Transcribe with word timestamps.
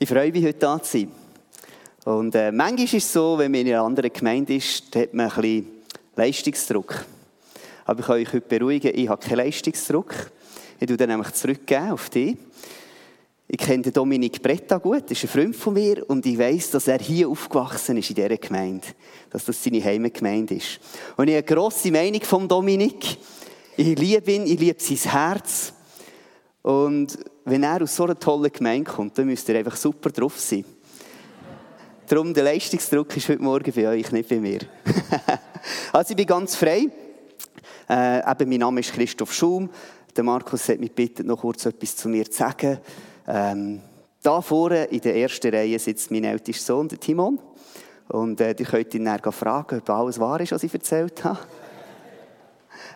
Ich 0.00 0.08
freue 0.08 0.30
mich, 0.30 0.44
heute 0.44 0.60
da 0.60 0.80
zu 0.80 0.98
sein. 0.98 1.10
Und 2.04 2.32
äh, 2.36 2.52
manchmal 2.52 2.84
ist 2.84 2.94
es 2.94 3.12
so, 3.12 3.36
wenn 3.36 3.50
man 3.50 3.62
in 3.62 3.74
einer 3.74 3.82
anderen 3.82 4.12
Gemeinde 4.12 4.54
ist, 4.54 4.94
hat 4.94 5.12
man 5.12 5.28
ein 5.28 5.34
bisschen 5.34 5.66
Leistungsdruck. 6.14 7.04
Aber 7.84 7.98
ich 7.98 8.06
kann 8.06 8.14
euch 8.14 8.32
heute 8.32 8.46
beruhigen, 8.46 8.92
ich 8.94 9.08
habe 9.08 9.20
keinen 9.20 9.38
Leistungsdruck. 9.38 10.14
Ich 10.78 10.86
tue 10.86 10.96
dann 10.96 11.08
nämlich 11.08 11.32
zurückgeben 11.32 11.90
auf 11.90 12.10
dich. 12.10 12.36
Ich 13.48 13.58
kenne 13.58 13.82
den 13.82 13.92
Dominik 13.92 14.40
Bretta 14.40 14.78
gut, 14.78 15.10
ist 15.10 15.24
ein 15.24 15.28
Freund 15.28 15.56
von 15.56 15.74
mir 15.74 16.08
und 16.08 16.24
ich 16.26 16.38
weiß, 16.38 16.70
dass 16.70 16.86
er 16.86 17.00
hier 17.00 17.28
aufgewachsen 17.28 17.96
ist 17.96 18.10
in 18.10 18.14
dieser 18.14 18.36
Gemeinde. 18.36 18.86
Dass 19.30 19.46
das 19.46 19.64
seine 19.64 19.82
Heimatgemeinde 19.82 20.54
ist. 20.54 20.78
Und 21.16 21.26
ich 21.26 21.34
habe 21.34 21.44
eine 21.44 21.56
grosse 21.56 21.90
Meinung 21.90 22.20
vom 22.22 22.46
Dominik. 22.46 23.16
Ich 23.76 23.98
liebe 23.98 24.30
ihn, 24.30 24.46
ich 24.46 24.60
liebe 24.60 24.80
sein 24.80 25.10
Herz. 25.10 25.72
Und 26.62 27.18
wenn 27.44 27.62
er 27.62 27.82
aus 27.82 27.96
so 27.96 28.04
einer 28.04 28.18
tollen 28.18 28.52
Gemeinde 28.52 28.90
kommt, 28.90 29.16
dann 29.18 29.26
müsst 29.26 29.48
ihr 29.48 29.56
einfach 29.56 29.76
super 29.76 30.10
drauf 30.10 30.38
sein. 30.38 30.64
Darum, 32.06 32.32
der 32.32 32.44
Leistungsdruck 32.44 33.16
ist 33.16 33.28
heute 33.28 33.42
Morgen 33.42 33.72
bei 33.72 33.88
euch, 33.88 34.10
nicht 34.12 34.28
bei 34.28 34.40
mir. 34.40 34.60
also 35.92 36.10
ich 36.10 36.16
bin 36.16 36.26
ganz 36.26 36.56
frei. 36.56 36.88
Äh, 37.88 38.30
eben, 38.30 38.48
mein 38.48 38.58
Name 38.60 38.80
ist 38.80 38.92
Christoph 38.92 39.32
Schum. 39.32 39.68
Der 40.16 40.24
Markus 40.24 40.68
hat 40.68 40.80
mich 40.80 40.94
gebeten, 40.94 41.26
noch 41.26 41.40
kurz 41.40 41.66
etwas 41.66 41.96
zu 41.96 42.08
mir 42.08 42.24
zu 42.30 42.38
sagen. 42.38 42.78
Ähm, 43.26 43.82
da 44.22 44.40
vorne 44.40 44.84
in 44.84 45.00
der 45.00 45.16
ersten 45.16 45.54
Reihe 45.54 45.78
sitzt 45.78 46.10
mein 46.10 46.24
ältester 46.24 46.74
Sohn, 46.74 46.88
der 46.88 46.98
Timon. 46.98 47.38
Und 48.08 48.40
äh, 48.40 48.54
ihr 48.58 48.66
könnt 48.66 48.94
ihn 48.94 49.04
dann 49.04 49.32
fragen, 49.32 49.78
ob 49.78 49.90
alles 49.90 50.18
wahr 50.18 50.40
ist, 50.40 50.52
was 50.52 50.62
ich 50.62 50.72
erzählt 50.72 51.22
habe. 51.24 51.38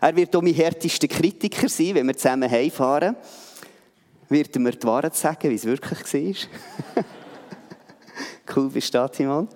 Er 0.01 0.17
wird 0.17 0.35
auch 0.35 0.43
mein 0.43 0.55
härtester 0.55 1.07
Kritiker 1.07 1.69
sein, 1.69 1.95
wenn 1.95 2.07
wir 2.07 2.17
zusammen 2.17 2.51
heimfahren 2.51 3.15
wird 4.33 4.57
mir 4.57 4.73
die 4.73 4.87
Wahrheit 4.87 5.15
sagen, 5.15 5.51
wie 5.51 5.55
es 5.55 5.65
wirklich 5.65 6.47
war. 6.97 7.05
cool, 8.57 8.71
bist 8.71 8.89
du 8.89 8.99
da, 8.99 9.09
Timon? 9.09 9.49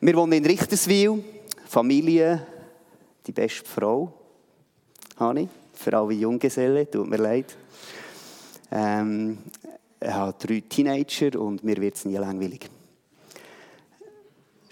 Wir 0.00 0.16
wohnen 0.16 0.32
in 0.32 0.46
Richterswil, 0.46 1.22
Familie, 1.66 2.46
die 3.26 3.32
beste 3.32 3.64
Frau, 3.64 4.12
habe 5.16 5.42
ich, 5.42 5.48
für 5.72 5.96
alle 5.96 6.14
Junggesellen, 6.14 6.90
tut 6.90 7.08
mir 7.08 7.18
leid. 7.18 7.56
Ähm, 8.70 9.38
ich 10.00 10.10
habe 10.10 10.34
drei 10.38 10.62
Teenager 10.68 11.40
und 11.40 11.62
mir 11.64 11.76
wird 11.76 11.94
es 11.94 12.04
nie 12.04 12.16
langweilig. 12.16 12.68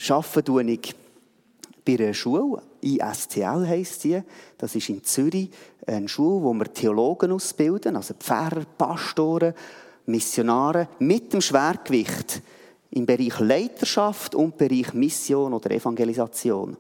Arbeiten 0.08 0.44
tue 0.44 0.62
ich 0.64 0.94
bei 1.84 1.94
einer 1.94 2.12
Schule, 2.12 2.62
ISTL 2.83 3.66
heisst 3.66 4.05
die. 4.05 4.22
Das 4.58 4.75
ist 4.75 4.88
in 4.88 5.02
Zürich 5.05 5.50
eine 5.86 6.08
Schule, 6.08 6.42
wo 6.42 6.52
wir 6.55 6.72
Theologen 6.72 7.33
ausbilden, 7.33 7.97
also 7.97 8.14
Pfarrer, 8.14 8.64
Pastoren, 8.77 9.55
Missionare, 10.06 10.89
mit 10.98 11.33
dem 11.33 11.41
Schwergewicht 11.41 12.42
im 12.91 13.06
Bereich 13.06 13.39
Leiterschaft 13.41 14.34
und 14.34 14.58
Bereich 14.58 14.92
Mission 14.92 15.55
oder 15.55 15.70
Evangelisation. 15.70 16.77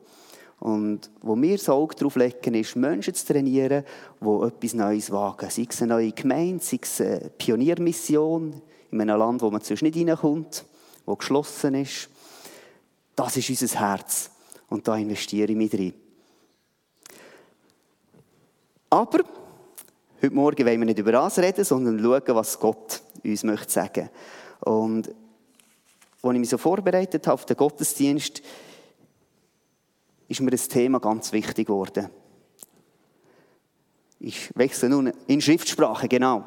Und 0.60 1.10
wo 1.22 1.40
wir 1.40 1.56
das 1.56 1.68
Auge 1.68 1.96
darauf 1.96 2.14
legen, 2.14 2.54
ist, 2.54 2.76
Menschen 2.76 3.14
zu 3.14 3.26
trainieren, 3.26 3.84
die 4.20 4.46
etwas 4.46 4.74
Neues 4.74 5.10
wagen. 5.10 5.50
Sei 5.50 5.66
es 5.68 5.82
eine 5.82 5.94
neue 5.94 6.12
Gemeinde, 6.12 6.62
sei 6.62 6.78
es 6.80 7.00
eine 7.00 7.30
Pioniermission 7.36 8.62
in 8.92 9.00
einem 9.00 9.18
Land, 9.18 9.42
wo 9.42 9.50
man 9.50 9.60
sonst 9.62 9.82
nicht 9.82 9.96
reinkommt, 9.96 10.64
wo 11.04 11.16
geschlossen 11.16 11.74
ist. 11.74 12.08
Das 13.16 13.36
ist 13.36 13.50
unser 13.50 13.80
Herz. 13.80 14.30
Und 14.72 14.88
da 14.88 14.96
investiere 14.96 15.50
ich 15.50 15.56
mich 15.56 15.70
drin. 15.70 15.92
Aber 18.88 19.18
heute 20.22 20.34
Morgen 20.34 20.64
wollen 20.64 20.80
wir 20.80 20.86
nicht 20.86 20.98
über 20.98 21.12
das 21.12 21.38
reden, 21.38 21.62
sondern 21.62 21.98
schauen, 21.98 22.34
was 22.34 22.58
Gott 22.58 23.02
uns 23.22 23.44
möchte 23.44 23.70
sagen. 23.70 24.08
Und 24.60 25.08
als 26.22 26.32
ich 26.32 26.40
mich 26.40 26.48
so 26.48 26.56
vorbereitet 26.56 27.26
habe 27.26 27.34
auf 27.34 27.44
den 27.44 27.58
Gottesdienst, 27.58 28.40
ist 30.28 30.40
mir 30.40 30.50
das 30.50 30.68
Thema 30.68 31.00
ganz 31.00 31.32
wichtig 31.32 31.66
geworden. 31.66 32.08
Ich 34.20 34.56
wechsle 34.56 34.88
nun 34.88 35.12
in 35.26 35.42
Schriftsprache, 35.42 36.08
genau. 36.08 36.46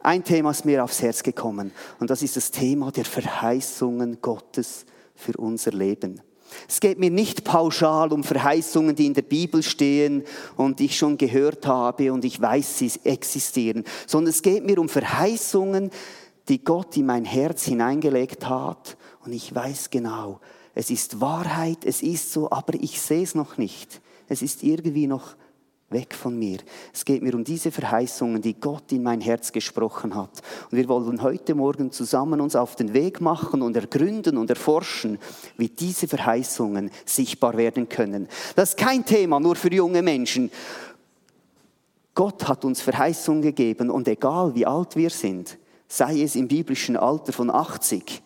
Ein 0.00 0.24
Thema 0.24 0.52
ist 0.52 0.64
mir 0.64 0.82
aufs 0.82 1.02
Herz 1.02 1.22
gekommen 1.22 1.72
und 2.00 2.08
das 2.08 2.22
ist 2.22 2.38
das 2.38 2.50
Thema 2.50 2.90
der 2.90 3.04
Verheißungen 3.04 4.22
Gottes 4.22 4.86
für 5.14 5.36
unser 5.36 5.72
Leben. 5.72 6.22
Es 6.68 6.80
geht 6.80 6.98
mir 6.98 7.10
nicht 7.10 7.44
pauschal 7.44 8.12
um 8.12 8.24
Verheißungen, 8.24 8.94
die 8.94 9.06
in 9.06 9.14
der 9.14 9.22
Bibel 9.22 9.62
stehen 9.62 10.24
und 10.56 10.80
ich 10.80 10.96
schon 10.96 11.18
gehört 11.18 11.66
habe 11.66 12.12
und 12.12 12.24
ich 12.24 12.40
weiß, 12.40 12.78
sie 12.78 12.92
existieren, 13.04 13.84
sondern 14.06 14.30
es 14.30 14.42
geht 14.42 14.64
mir 14.64 14.78
um 14.78 14.88
Verheißungen, 14.88 15.90
die 16.48 16.64
Gott 16.64 16.96
in 16.96 17.06
mein 17.06 17.24
Herz 17.24 17.64
hineingelegt 17.64 18.48
hat 18.48 18.96
und 19.24 19.32
ich 19.32 19.54
weiß 19.54 19.90
genau, 19.90 20.40
es 20.74 20.90
ist 20.90 21.20
Wahrheit, 21.20 21.78
es 21.84 22.02
ist 22.02 22.32
so, 22.32 22.50
aber 22.50 22.74
ich 22.74 23.00
sehe 23.00 23.24
es 23.24 23.34
noch 23.34 23.58
nicht. 23.58 24.00
Es 24.28 24.42
ist 24.42 24.62
irgendwie 24.62 25.06
noch 25.06 25.34
weg 25.90 26.14
von 26.14 26.38
mir. 26.38 26.58
Es 26.92 27.04
geht 27.04 27.22
mir 27.22 27.34
um 27.34 27.44
diese 27.44 27.70
Verheißungen, 27.70 28.42
die 28.42 28.60
Gott 28.60 28.92
in 28.92 29.02
mein 29.02 29.20
Herz 29.20 29.52
gesprochen 29.52 30.14
hat. 30.14 30.42
Und 30.70 30.76
wir 30.76 30.88
wollen 30.88 31.22
heute 31.22 31.54
Morgen 31.54 31.90
zusammen 31.92 32.40
uns 32.40 32.56
auf 32.56 32.76
den 32.76 32.92
Weg 32.92 33.20
machen 33.20 33.62
und 33.62 33.74
ergründen 33.74 34.36
und 34.36 34.50
erforschen, 34.50 35.18
wie 35.56 35.68
diese 35.68 36.06
Verheißungen 36.06 36.90
sichtbar 37.06 37.56
werden 37.56 37.88
können. 37.88 38.28
Das 38.54 38.70
ist 38.70 38.78
kein 38.78 39.04
Thema 39.04 39.40
nur 39.40 39.56
für 39.56 39.72
junge 39.72 40.02
Menschen. 40.02 40.50
Gott 42.14 42.46
hat 42.48 42.64
uns 42.64 42.82
Verheißungen 42.82 43.42
gegeben 43.42 43.90
und 43.90 44.08
egal 44.08 44.54
wie 44.54 44.66
alt 44.66 44.96
wir 44.96 45.10
sind, 45.10 45.56
sei 45.86 46.20
es 46.20 46.36
im 46.36 46.48
biblischen 46.48 46.96
Alter 46.96 47.32
von 47.32 47.48
80, 47.50 48.22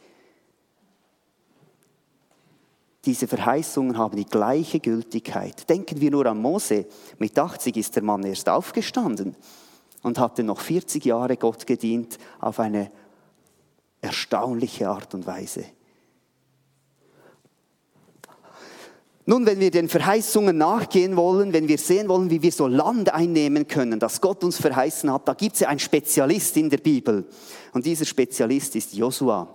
diese 3.04 3.26
Verheißungen 3.26 3.98
haben 3.98 4.16
die 4.16 4.24
gleiche 4.24 4.78
Gültigkeit. 4.78 5.68
Denken 5.68 6.00
wir 6.00 6.10
nur 6.10 6.26
an 6.26 6.38
Mose. 6.38 6.86
Mit 7.18 7.36
80 7.36 7.76
ist 7.76 7.96
der 7.96 8.04
Mann 8.04 8.22
erst 8.22 8.48
aufgestanden 8.48 9.34
und 10.02 10.18
hatte 10.18 10.44
noch 10.44 10.60
40 10.60 11.04
Jahre 11.04 11.36
Gott 11.36 11.66
gedient 11.66 12.18
auf 12.40 12.60
eine 12.60 12.92
erstaunliche 14.00 14.88
Art 14.88 15.14
und 15.14 15.26
Weise. 15.26 15.64
Nun, 19.24 19.46
wenn 19.46 19.60
wir 19.60 19.70
den 19.70 19.88
Verheißungen 19.88 20.58
nachgehen 20.58 21.16
wollen, 21.16 21.52
wenn 21.52 21.68
wir 21.68 21.78
sehen 21.78 22.08
wollen, 22.08 22.28
wie 22.30 22.42
wir 22.42 22.50
so 22.50 22.66
Land 22.66 23.14
einnehmen 23.14 23.68
können, 23.68 24.00
das 24.00 24.20
Gott 24.20 24.42
uns 24.42 24.58
verheißen 24.58 25.12
hat, 25.12 25.28
da 25.28 25.34
gibt 25.34 25.54
es 25.54 25.60
ja 25.60 25.68
einen 25.68 25.78
Spezialist 25.78 26.56
in 26.56 26.68
der 26.68 26.78
Bibel. 26.78 27.24
Und 27.72 27.86
dieser 27.86 28.04
Spezialist 28.04 28.74
ist 28.74 28.94
Josua. 28.94 29.48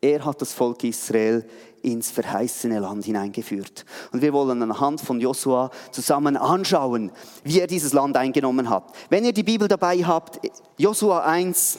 Er 0.00 0.24
hat 0.24 0.40
das 0.40 0.54
Volk 0.54 0.84
Israel 0.84 1.46
ins 1.86 2.10
verheißene 2.10 2.80
Land 2.80 3.04
hineingeführt. 3.04 3.84
Und 4.12 4.20
wir 4.20 4.32
wollen 4.32 4.60
anhand 4.60 5.00
von 5.00 5.20
Josua 5.20 5.70
zusammen 5.92 6.36
anschauen, 6.36 7.12
wie 7.44 7.60
er 7.60 7.68
dieses 7.68 7.92
Land 7.92 8.16
eingenommen 8.16 8.68
hat. 8.68 8.92
Wenn 9.08 9.24
ihr 9.24 9.32
die 9.32 9.44
Bibel 9.44 9.68
dabei 9.68 9.98
habt, 9.98 10.40
Josua 10.76 11.20
1, 11.20 11.78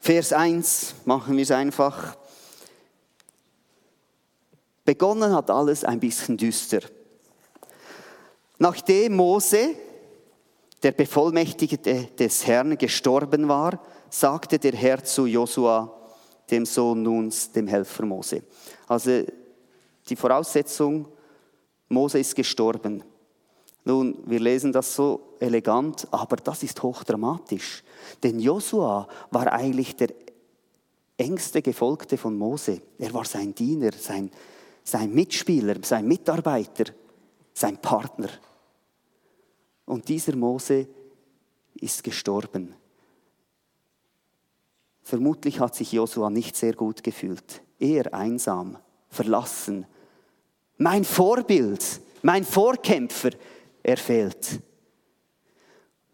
Vers 0.00 0.32
1, 0.32 0.94
machen 1.04 1.36
wir 1.36 1.44
es 1.44 1.50
einfach. 1.52 2.16
Begonnen 4.84 5.32
hat 5.32 5.50
alles 5.50 5.84
ein 5.84 6.00
bisschen 6.00 6.36
düster. 6.36 6.80
Nachdem 8.58 9.16
Mose, 9.16 9.76
der 10.82 10.92
Bevollmächtigte 10.92 12.08
des 12.18 12.46
Herrn, 12.46 12.76
gestorben 12.76 13.48
war, 13.48 13.80
sagte 14.10 14.58
der 14.58 14.72
Herr 14.72 15.02
zu 15.02 15.26
Josua, 15.26 15.93
dem 16.50 16.66
Sohn 16.66 17.02
Nuns, 17.02 17.50
dem 17.52 17.66
Helfer 17.66 18.04
Mose. 18.04 18.42
Also 18.86 19.24
die 20.08 20.16
Voraussetzung, 20.16 21.08
Mose 21.88 22.18
ist 22.18 22.34
gestorben. 22.34 23.02
Nun, 23.84 24.18
wir 24.26 24.40
lesen 24.40 24.72
das 24.72 24.94
so 24.94 25.36
elegant, 25.40 26.06
aber 26.10 26.36
das 26.36 26.62
ist 26.62 26.82
hochdramatisch. 26.82 27.82
Denn 28.22 28.40
Josua 28.40 29.06
war 29.30 29.52
eigentlich 29.52 29.94
der 29.96 30.08
engste 31.16 31.62
Gefolgte 31.62 32.16
von 32.16 32.36
Mose. 32.36 32.80
Er 32.98 33.12
war 33.12 33.24
sein 33.24 33.54
Diener, 33.54 33.92
sein, 33.92 34.30
sein 34.82 35.12
Mitspieler, 35.12 35.76
sein 35.82 36.06
Mitarbeiter, 36.06 36.92
sein 37.52 37.76
Partner. 37.78 38.28
Und 39.84 40.08
dieser 40.08 40.34
Mose 40.34 40.88
ist 41.74 42.02
gestorben. 42.02 42.74
Vermutlich 45.04 45.60
hat 45.60 45.74
sich 45.74 45.92
Josua 45.92 46.30
nicht 46.30 46.56
sehr 46.56 46.72
gut 46.72 47.02
gefühlt. 47.02 47.62
Eher 47.78 48.14
einsam, 48.14 48.78
verlassen. 49.10 49.86
Mein 50.78 51.04
Vorbild, 51.04 52.00
mein 52.22 52.42
Vorkämpfer, 52.42 53.30
er 53.82 53.98
fehlt. 53.98 54.60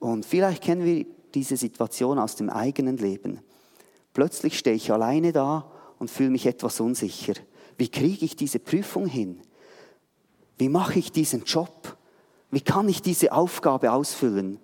Und 0.01 0.27
vielleicht 0.27 0.65
kennen 0.65 0.85
wir 0.85 1.07
diese 1.33 1.57
Situation 1.57 2.19
aus 2.19 2.35
dem 2.35 2.51
eigenen 2.51 2.97
Leben. 2.97 3.39
Plötzlich 4.13 4.59
stehe 4.59 4.75
ich 4.75 4.93
alleine 4.93 5.31
da 5.31 5.71
und 6.01 6.11
fühle 6.11 6.31
mich 6.31 6.47
etwas 6.47 6.81
unsicher. 6.81 7.35
Wie 7.79 7.89
kriege 7.89 8.25
ich 8.25 8.35
diese 8.35 8.59
Prüfung 8.59 9.07
hin? 9.07 9.41
Wie 10.59 10.69
mache 10.69 10.99
ich 10.99 11.13
diesen 11.13 11.45
Job? 11.45 11.97
Wie 12.51 12.61
kann 12.61 12.89
ich 12.89 13.03
diese 13.03 13.33
Aufgabe 13.33 13.93
ausfüllen? 13.93 14.59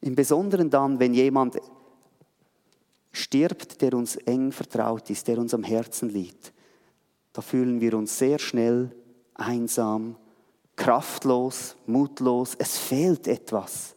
Im 0.00 0.14
Besonderen 0.14 0.70
dann, 0.70 0.98
wenn 0.98 1.14
jemand 1.14 1.58
stirbt, 3.12 3.80
der 3.82 3.94
uns 3.94 4.16
eng 4.16 4.52
vertraut 4.52 5.10
ist, 5.10 5.26
der 5.28 5.38
uns 5.38 5.54
am 5.54 5.64
Herzen 5.64 6.08
liegt, 6.08 6.52
da 7.32 7.42
fühlen 7.42 7.80
wir 7.80 7.94
uns 7.94 8.18
sehr 8.18 8.38
schnell 8.38 8.94
einsam, 9.34 10.16
kraftlos, 10.76 11.76
mutlos. 11.86 12.54
Es 12.58 12.78
fehlt 12.78 13.26
etwas. 13.28 13.94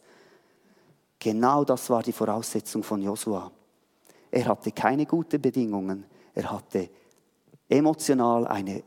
Genau 1.18 1.64
das 1.64 1.88
war 1.90 2.02
die 2.02 2.12
Voraussetzung 2.12 2.82
von 2.82 3.00
Josua. 3.00 3.50
Er 4.30 4.46
hatte 4.46 4.72
keine 4.72 5.06
guten 5.06 5.40
Bedingungen. 5.40 6.04
Er 6.34 6.50
hatte 6.50 6.88
emotional 7.68 8.46
eine 8.46 8.82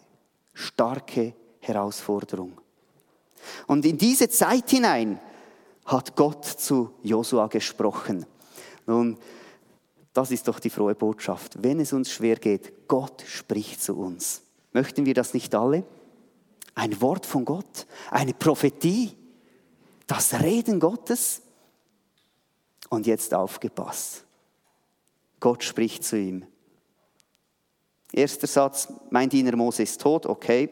starke 0.54 1.34
Herausforderung. 1.60 2.60
Und 3.68 3.86
in 3.86 3.98
diese 3.98 4.30
Zeit 4.30 4.70
hinein 4.70 5.20
hat 5.86 6.16
Gott 6.16 6.46
zu 6.46 6.92
Josua 7.04 7.48
gesprochen. 7.48 8.26
Nun, 8.88 9.18
das 10.14 10.32
ist 10.32 10.48
doch 10.48 10.60
die 10.60 10.70
frohe 10.70 10.96
Botschaft. 10.96 11.62
Wenn 11.62 11.80
es 11.80 11.94
uns 11.94 12.12
schwer 12.12 12.38
geht, 12.38 12.88
Gott 12.88 13.24
spricht 13.28 13.82
zu 13.82 13.98
uns. 13.98 14.42
Möchten 14.74 15.06
wir 15.06 15.14
das 15.14 15.34
nicht 15.34 15.54
alle? 15.54 15.84
Ein 16.74 17.00
Wort 17.02 17.26
von 17.26 17.46
Gott, 17.46 17.86
eine 18.12 18.34
Prophetie, 18.34 19.16
das 20.08 20.34
Reden 20.42 20.80
Gottes. 20.80 21.42
Und 22.90 23.08
jetzt 23.08 23.34
aufgepasst. 23.34 24.24
Gott 25.40 25.64
spricht 25.64 26.04
zu 26.04 26.18
ihm. 26.18 26.46
Erster 28.12 28.48
Satz, 28.48 28.88
mein 29.10 29.30
Diener 29.30 29.56
Mose 29.56 29.84
ist 29.84 30.00
tot, 30.00 30.26
okay, 30.26 30.70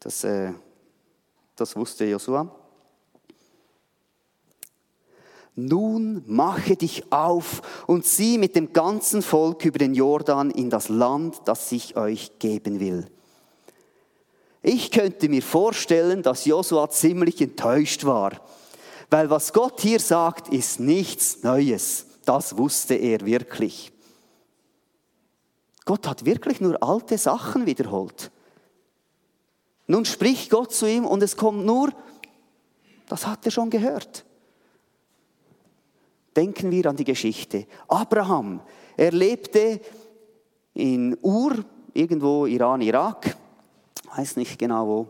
das, 0.00 0.24
äh, 0.24 0.52
das 1.56 1.76
wusste 1.76 2.04
Josua. 2.06 2.63
Nun 5.56 6.24
mache 6.26 6.74
dich 6.74 7.12
auf 7.12 7.62
und 7.86 8.04
zieh 8.04 8.38
mit 8.38 8.56
dem 8.56 8.72
ganzen 8.72 9.22
Volk 9.22 9.64
über 9.64 9.78
den 9.78 9.94
Jordan 9.94 10.50
in 10.50 10.68
das 10.68 10.88
Land, 10.88 11.42
das 11.44 11.70
ich 11.70 11.96
euch 11.96 12.38
geben 12.40 12.80
will. 12.80 13.06
Ich 14.62 14.90
könnte 14.90 15.28
mir 15.28 15.42
vorstellen, 15.42 16.22
dass 16.22 16.46
Josua 16.46 16.90
ziemlich 16.90 17.40
enttäuscht 17.40 18.04
war, 18.04 18.32
weil 19.10 19.30
was 19.30 19.52
Gott 19.52 19.80
hier 19.80 20.00
sagt, 20.00 20.48
ist 20.48 20.80
nichts 20.80 21.42
Neues. 21.42 22.06
Das 22.24 22.56
wusste 22.56 22.94
er 22.94 23.24
wirklich. 23.24 23.92
Gott 25.84 26.08
hat 26.08 26.24
wirklich 26.24 26.60
nur 26.60 26.82
alte 26.82 27.18
Sachen 27.18 27.66
wiederholt. 27.66 28.30
Nun 29.86 30.04
spricht 30.04 30.50
Gott 30.50 30.72
zu 30.72 30.88
ihm 30.88 31.04
und 31.04 31.22
es 31.22 31.36
kommt 31.36 31.66
nur, 31.66 31.90
das 33.06 33.26
hat 33.26 33.44
er 33.44 33.50
schon 33.52 33.68
gehört. 33.68 34.24
Denken 36.36 36.70
wir 36.70 36.86
an 36.86 36.96
die 36.96 37.04
Geschichte. 37.04 37.66
Abraham, 37.88 38.60
er 38.96 39.12
lebte 39.12 39.80
in 40.74 41.16
Ur, 41.22 41.64
irgendwo 41.92 42.46
Iran, 42.46 42.80
Irak, 42.80 43.36
weiß 44.16 44.36
nicht 44.36 44.58
genau 44.58 44.86
wo, 44.86 45.08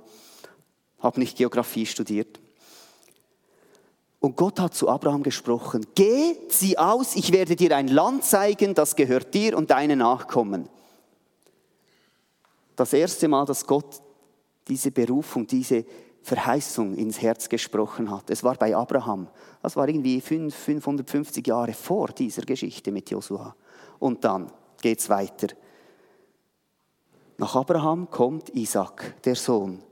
habe 1.01 1.21
nicht 1.21 1.37
Geografie 1.37 1.87
studiert. 1.87 2.41
Und 4.21 4.37
Gott 4.37 4.59
hat 4.59 4.75
zu 4.75 4.89
Abraham 4.89 5.23
gesprochen, 5.23 5.87
geh, 5.95 6.37
zieh 6.49 6.79
aus, 6.79 7.15
ich 7.15 7.31
werde 7.31 7.57
dir 7.57 7.77
ein 7.77 7.89
Land 7.89 8.25
zeigen, 8.25 8.75
das 8.75 8.97
gehört 8.97 9.35
dir 9.35 9.57
und 9.57 9.71
deinen 9.71 9.99
Nachkommen. 9.99 10.69
Das 12.75 12.95
erste 12.95 13.29
Mal, 13.29 13.45
dass 13.45 13.67
Gott 13.67 14.01
diese 14.67 14.91
Berufung, 14.91 15.47
diese 15.47 15.85
Verheißung 16.25 16.95
ins 16.95 17.21
Herz 17.21 17.51
gesprochen 17.51 18.11
hat. 18.11 18.31
Es 18.31 18.43
war 18.43 18.55
bei 18.55 18.75
Abraham. 18.75 19.29
Das 19.63 19.77
war 19.77 19.87
irgendwie 19.87 20.23
550 20.23 21.47
Jahre 21.47 21.75
vor 21.75 22.09
dieser 22.09 22.43
Geschichte 22.43 22.91
mit 22.91 23.11
Josua. 23.11 23.55
Und 23.99 24.25
dann 24.25 24.51
geht 24.81 25.01
es 25.01 25.11
weiter. 25.11 25.49
Nach 27.37 27.55
Abraham 27.55 28.09
kommt 28.11 28.49
Isaac, 28.55 29.23
der 29.25 29.35
Sohn. 29.35 29.83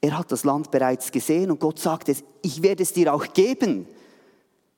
Er 0.00 0.16
hat 0.16 0.32
das 0.32 0.44
Land 0.44 0.70
bereits 0.70 1.12
gesehen 1.12 1.50
und 1.50 1.60
Gott 1.60 1.78
sagt 1.78 2.08
es, 2.08 2.24
ich 2.40 2.62
werde 2.62 2.82
es 2.82 2.94
dir 2.94 3.12
auch 3.12 3.30
geben, 3.34 3.86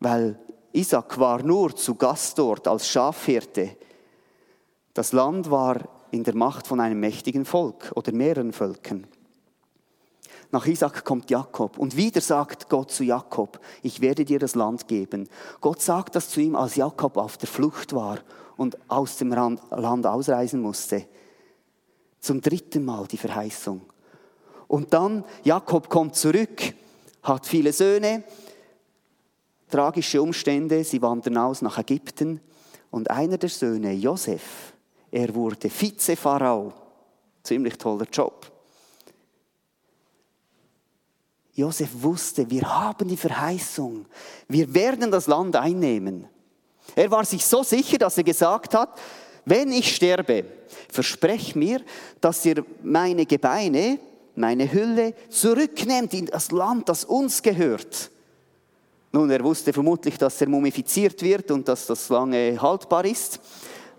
weil 0.01 0.37
Isaac 0.73 1.21
war 1.21 1.41
nur 1.45 1.77
zu 1.77 1.95
Gast 1.95 2.37
dort 2.37 2.67
als 2.67 2.89
Schafhirte. 2.89 3.77
Das 4.93 5.13
Land 5.13 5.53
war 5.53 5.89
in 6.11 6.25
der 6.25 6.35
Macht 6.35 6.67
von 6.67 6.81
einem 6.81 6.99
mächtigen 6.99 7.45
Volk 7.45 7.93
oder 7.95 8.11
mehreren 8.13 8.53
Völkern. 8.53 9.07
Nach 10.53 10.67
Isaac 10.67 11.03
kommt 11.03 11.31
Jakob 11.31 11.79
und 11.79 11.97
wieder 11.97 12.21
sagt 12.21 12.69
Gott 12.69 12.91
zu 12.91 13.05
Jakob, 13.05 13.59
ich 13.83 14.03
werde 14.03 14.27
dir 14.27 14.39
das 14.39 14.55
Land 14.55 14.87
geben. 14.87 15.27
Gott 15.63 15.81
sagt 15.81 16.15
das 16.15 16.29
zu 16.29 16.41
ihm, 16.41 16.55
als 16.55 16.77
Jakob 16.77 17.17
auf 17.17 17.39
der 17.39 17.49
Flucht 17.49 17.95
war 17.95 18.19
und 18.59 18.77
aus 18.91 19.17
dem 19.17 19.31
Land 19.31 20.07
ausreisen 20.07 20.61
musste. 20.61 21.07
Zum 22.21 22.43
dritten 22.43 22.85
Mal 22.85 23.07
die 23.07 23.17
Verheißung. 23.17 23.81
Und 24.69 24.93
dann, 24.93 25.25
Jakob 25.43 25.89
kommt 25.89 26.17
zurück, 26.17 26.75
hat 27.23 27.47
viele 27.47 27.73
Söhne, 27.73 28.23
tragische 29.71 30.21
Umstände, 30.21 30.85
sie 30.85 31.01
wandern 31.01 31.39
aus 31.39 31.63
nach 31.63 31.79
Ägypten 31.79 32.43
und 32.91 33.11
einer 33.11 33.39
der 33.39 33.49
Söhne, 33.49 33.93
Josef, 33.93 34.75
er 35.11 35.35
wurde 35.35 35.71
Vize-Pharao. 35.71 36.75
Ziemlich 37.43 37.79
toller 37.79 38.07
Job. 38.13 38.52
Josef 41.55 41.91
wusste, 41.95 42.49
wir 42.51 42.63
haben 42.63 43.09
die 43.09 43.17
Verheißung. 43.17 44.07
Wir 44.49 44.73
werden 44.73 45.11
das 45.11 45.27
Land 45.27 45.55
einnehmen. 45.57 46.27
Er 46.97 47.11
war 47.11 47.25
sich 47.25 47.45
so 47.45 47.63
sicher, 47.63 47.99
dass 47.99 48.17
er 48.17 48.25
gesagt 48.25 48.75
hat, 48.75 48.99
wenn 49.45 49.71
ich 49.73 49.95
sterbe, 49.95 50.45
versprech 50.89 51.55
mir, 51.55 51.83
dass 52.21 52.45
ihr 52.47 52.65
meine 52.83 53.27
Gebeine, 53.27 53.99
meine 54.35 54.73
Hülle 54.73 55.15
zurücknehmt 55.29 56.15
in 56.15 56.27
das 56.27 56.53
Land, 56.53 56.89
das 56.89 57.05
uns 57.05 57.43
gehört. 57.43 58.11
Nun, 59.13 59.31
er 59.31 59.45
wusste 59.45 59.75
vermutlich, 59.75 60.17
dass 60.17 60.41
er 60.41 60.49
mumifiziert 60.49 61.21
wird 61.23 61.51
und 61.51 61.69
dass 61.69 61.87
das 61.87 62.09
lange 62.09 62.61
haltbar 62.61 63.05
ist, 63.05 63.41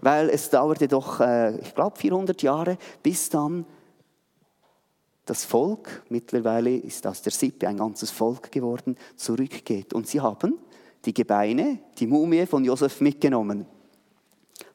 weil 0.01 0.29
es 0.29 0.49
dauerte 0.49 0.87
doch, 0.87 1.19
äh, 1.19 1.59
ich 1.59 1.75
glaube, 1.75 1.99
400 1.99 2.41
Jahre, 2.41 2.77
bis 3.03 3.29
dann 3.29 3.65
das 5.25 5.45
Volk, 5.45 6.03
mittlerweile 6.09 6.75
ist 6.75 7.07
aus 7.07 7.21
der 7.21 7.31
Sippe 7.31 7.67
ein 7.67 7.77
ganzes 7.77 8.11
Volk 8.11 8.51
geworden, 8.51 8.97
zurückgeht. 9.15 9.93
Und 9.93 10.07
sie 10.07 10.19
haben 10.19 10.59
die 11.05 11.13
Gebeine, 11.13 11.79
die 11.97 12.07
Mumie 12.07 12.45
von 12.45 12.63
Josef 12.65 12.99
mitgenommen. 13.01 13.65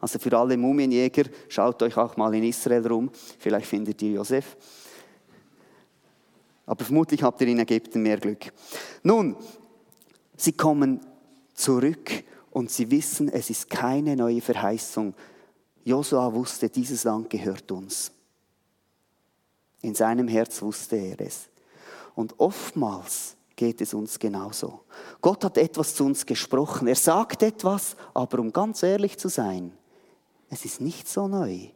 Also 0.00 0.18
für 0.18 0.36
alle 0.36 0.56
Mumienjäger, 0.56 1.24
schaut 1.48 1.82
euch 1.82 1.96
auch 1.96 2.16
mal 2.16 2.34
in 2.34 2.44
Israel 2.44 2.86
rum, 2.86 3.10
vielleicht 3.38 3.66
findet 3.66 4.00
ihr 4.02 4.12
Josef. 4.12 4.56
Aber 6.66 6.84
vermutlich 6.84 7.22
habt 7.22 7.40
ihr 7.40 7.48
in 7.48 7.58
Ägypten 7.58 8.02
mehr 8.02 8.18
Glück. 8.18 8.52
Nun, 9.02 9.36
sie 10.36 10.52
kommen 10.52 11.00
zurück 11.54 12.10
und 12.50 12.70
sie 12.70 12.90
wissen, 12.90 13.28
es 13.28 13.50
ist 13.50 13.70
keine 13.70 14.16
neue 14.16 14.40
Verheißung. 14.40 15.14
Josua 15.84 16.32
wusste, 16.32 16.68
dieses 16.68 17.04
Land 17.04 17.30
gehört 17.30 17.70
uns. 17.72 18.12
In 19.80 19.94
seinem 19.94 20.28
Herz 20.28 20.60
wusste 20.62 20.96
er 20.96 21.20
es. 21.20 21.48
Und 22.14 22.38
oftmals 22.38 23.36
geht 23.54 23.80
es 23.80 23.94
uns 23.94 24.18
genauso. 24.18 24.84
Gott 25.20 25.44
hat 25.44 25.58
etwas 25.58 25.94
zu 25.94 26.04
uns 26.04 26.26
gesprochen. 26.26 26.88
Er 26.88 26.96
sagt 26.96 27.42
etwas, 27.42 27.96
aber 28.14 28.38
um 28.38 28.52
ganz 28.52 28.82
ehrlich 28.82 29.18
zu 29.18 29.28
sein, 29.28 29.72
es 30.48 30.64
ist 30.64 30.80
nicht 30.80 31.08
so 31.08 31.28
neu. 31.28 31.68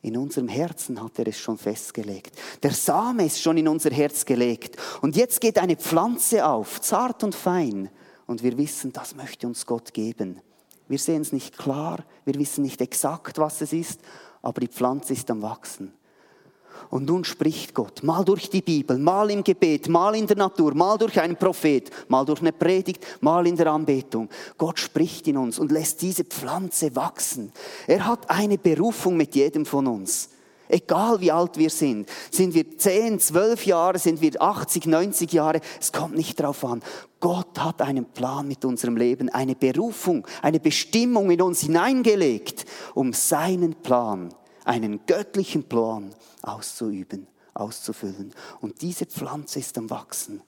In 0.00 0.16
unserem 0.16 0.48
Herzen 0.48 1.00
hat 1.00 1.18
er 1.18 1.28
es 1.28 1.38
schon 1.38 1.58
festgelegt. 1.58 2.36
Der 2.62 2.72
Same 2.72 3.24
ist 3.26 3.40
schon 3.40 3.56
in 3.56 3.68
unser 3.68 3.90
Herz 3.90 4.24
gelegt. 4.24 4.76
Und 5.00 5.14
jetzt 5.16 5.40
geht 5.40 5.58
eine 5.58 5.76
Pflanze 5.76 6.44
auf, 6.44 6.80
zart 6.80 7.22
und 7.22 7.34
fein. 7.34 7.88
Und 8.26 8.42
wir 8.42 8.58
wissen, 8.58 8.92
das 8.92 9.14
möchte 9.14 9.46
uns 9.46 9.64
Gott 9.64 9.92
geben. 9.94 10.40
Wir 10.88 10.98
sehen 10.98 11.22
es 11.22 11.32
nicht 11.32 11.56
klar, 11.56 12.04
wir 12.24 12.34
wissen 12.34 12.62
nicht 12.62 12.80
exakt, 12.80 13.38
was 13.38 13.60
es 13.60 13.72
ist, 13.72 14.00
aber 14.42 14.60
die 14.60 14.68
Pflanze 14.68 15.12
ist 15.12 15.30
am 15.30 15.42
Wachsen. 15.42 15.92
Und 16.90 17.06
nun 17.06 17.24
spricht 17.24 17.74
Gott, 17.74 18.02
mal 18.02 18.24
durch 18.24 18.50
die 18.50 18.62
Bibel, 18.62 18.98
mal 18.98 19.30
im 19.30 19.42
Gebet, 19.44 19.88
mal 19.88 20.14
in 20.14 20.26
der 20.26 20.36
Natur, 20.36 20.74
mal 20.74 20.98
durch 20.98 21.20
einen 21.20 21.36
Prophet, 21.36 21.90
mal 22.08 22.24
durch 22.24 22.40
eine 22.40 22.52
Predigt, 22.52 23.04
mal 23.20 23.46
in 23.46 23.56
der 23.56 23.68
Anbetung. 23.68 24.28
Gott 24.58 24.78
spricht 24.78 25.26
in 25.28 25.36
uns 25.36 25.58
und 25.58 25.72
lässt 25.72 26.02
diese 26.02 26.24
Pflanze 26.24 26.94
wachsen. 26.94 27.52
Er 27.86 28.06
hat 28.06 28.28
eine 28.30 28.58
Berufung 28.58 29.16
mit 29.16 29.34
jedem 29.34 29.64
von 29.64 29.86
uns. 29.86 30.28
Egal 30.68 31.20
wie 31.20 31.30
alt 31.30 31.58
wir 31.58 31.68
sind, 31.68 32.08
sind 32.30 32.54
wir 32.54 32.78
10, 32.78 33.20
12 33.20 33.66
Jahre, 33.66 33.98
sind 33.98 34.22
wir 34.22 34.40
80, 34.40 34.86
90 34.86 35.30
Jahre, 35.32 35.60
es 35.78 35.92
kommt 35.92 36.16
nicht 36.16 36.40
darauf 36.40 36.64
an. 36.64 36.82
Gott 37.20 37.58
hat 37.58 37.82
einen 37.82 38.06
Plan 38.06 38.48
mit 38.48 38.64
unserem 38.64 38.96
Leben, 38.96 39.28
eine 39.28 39.54
Berufung, 39.54 40.26
eine 40.40 40.60
Bestimmung 40.60 41.30
in 41.30 41.42
uns 41.42 41.60
hineingelegt, 41.60 42.64
um 42.94 43.12
seinen 43.12 43.74
Plan 43.74 44.34
einen 44.64 45.04
göttlichen 45.06 45.64
Plan 45.64 46.14
auszuüben, 46.42 47.26
auszufüllen. 47.54 48.34
Und 48.60 48.82
diese 48.82 49.06
Pflanze 49.06 49.58
ist 49.58 49.76
am 49.78 49.90
Wachsen. 49.90 50.42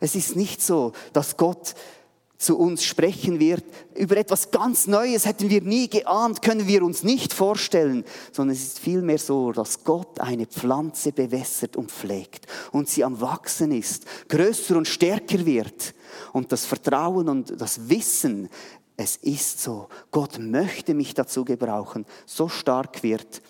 Es 0.00 0.14
ist 0.14 0.36
nicht 0.36 0.62
so, 0.62 0.92
dass 1.12 1.36
Gott 1.36 1.74
zu 2.38 2.56
uns 2.56 2.84
sprechen 2.84 3.40
wird. 3.40 3.64
Über 3.96 4.16
etwas 4.16 4.52
ganz 4.52 4.86
Neues 4.86 5.26
hätten 5.26 5.50
wir 5.50 5.60
nie 5.60 5.88
geahnt, 5.88 6.40
können 6.40 6.68
wir 6.68 6.84
uns 6.84 7.02
nicht 7.02 7.32
vorstellen, 7.32 8.04
sondern 8.32 8.54
es 8.54 8.62
ist 8.62 8.78
vielmehr 8.78 9.18
so, 9.18 9.50
dass 9.50 9.82
Gott 9.82 10.20
eine 10.20 10.46
Pflanze 10.46 11.10
bewässert 11.10 11.76
und 11.76 11.90
pflegt 11.90 12.46
und 12.70 12.88
sie 12.88 13.02
am 13.02 13.20
Wachsen 13.20 13.72
ist, 13.72 14.04
größer 14.28 14.76
und 14.76 14.86
stärker 14.86 15.44
wird 15.44 15.94
und 16.32 16.52
das 16.52 16.64
Vertrauen 16.64 17.28
und 17.28 17.60
das 17.60 17.88
Wissen, 17.88 18.48
es 19.00 19.14
ist 19.14 19.60
so, 19.60 19.88
Gott 20.10 20.40
möchte 20.40 20.92
mich 20.92 21.14
dazu 21.14 21.44
gebrauchen, 21.44 22.04
so 22.26 22.48
stark 22.48 23.04
wird, 23.04 23.40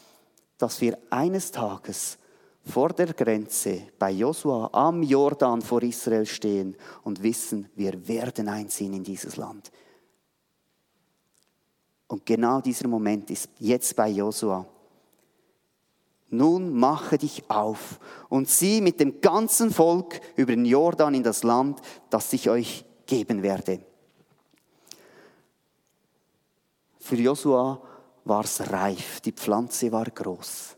dass 0.59 0.83
wir 0.83 0.99
eines 1.09 1.51
Tages 1.51 2.19
vor 2.67 2.91
der 2.91 3.15
Grenze 3.15 3.85
bei 3.99 4.11
Josua 4.11 4.69
am 4.73 5.03
Jordan 5.03 5.63
vor 5.63 5.83
Israel 5.83 6.27
stehen 6.27 6.77
und 7.03 7.23
wissen, 7.23 7.71
wir 7.75 8.07
werden 8.07 8.47
einziehen 8.47 8.93
in 8.93 9.03
dieses 9.03 9.37
Land. 9.37 9.73
Und 12.09 12.27
genau 12.27 12.61
dieser 12.61 12.87
Moment 12.87 13.31
ist 13.31 13.49
jetzt 13.59 13.97
bei 13.97 14.11
Josua. 14.11 14.67
Nun 16.29 16.75
mache 16.75 17.17
dich 17.17 17.49
auf 17.49 17.99
und 18.29 18.51
sieh 18.51 18.83
mit 18.83 19.01
dem 19.01 19.23
ganzen 19.23 19.71
Volk 19.71 20.21
über 20.37 20.55
den 20.55 20.67
Jordan 20.67 21.15
in 21.15 21.23
das 21.23 21.43
Land, 21.43 21.81
das 22.11 22.31
ich 22.35 22.51
euch 22.51 22.85
geben 23.07 23.43
werde. 23.43 23.88
Für 27.09 27.17
Josua 27.17 27.81
war 28.27 28.45
es 28.45 28.71
reif, 28.71 29.23
die 29.23 29.33
Pflanze 29.33 29.91
war 29.91 30.05
groß. 30.05 30.77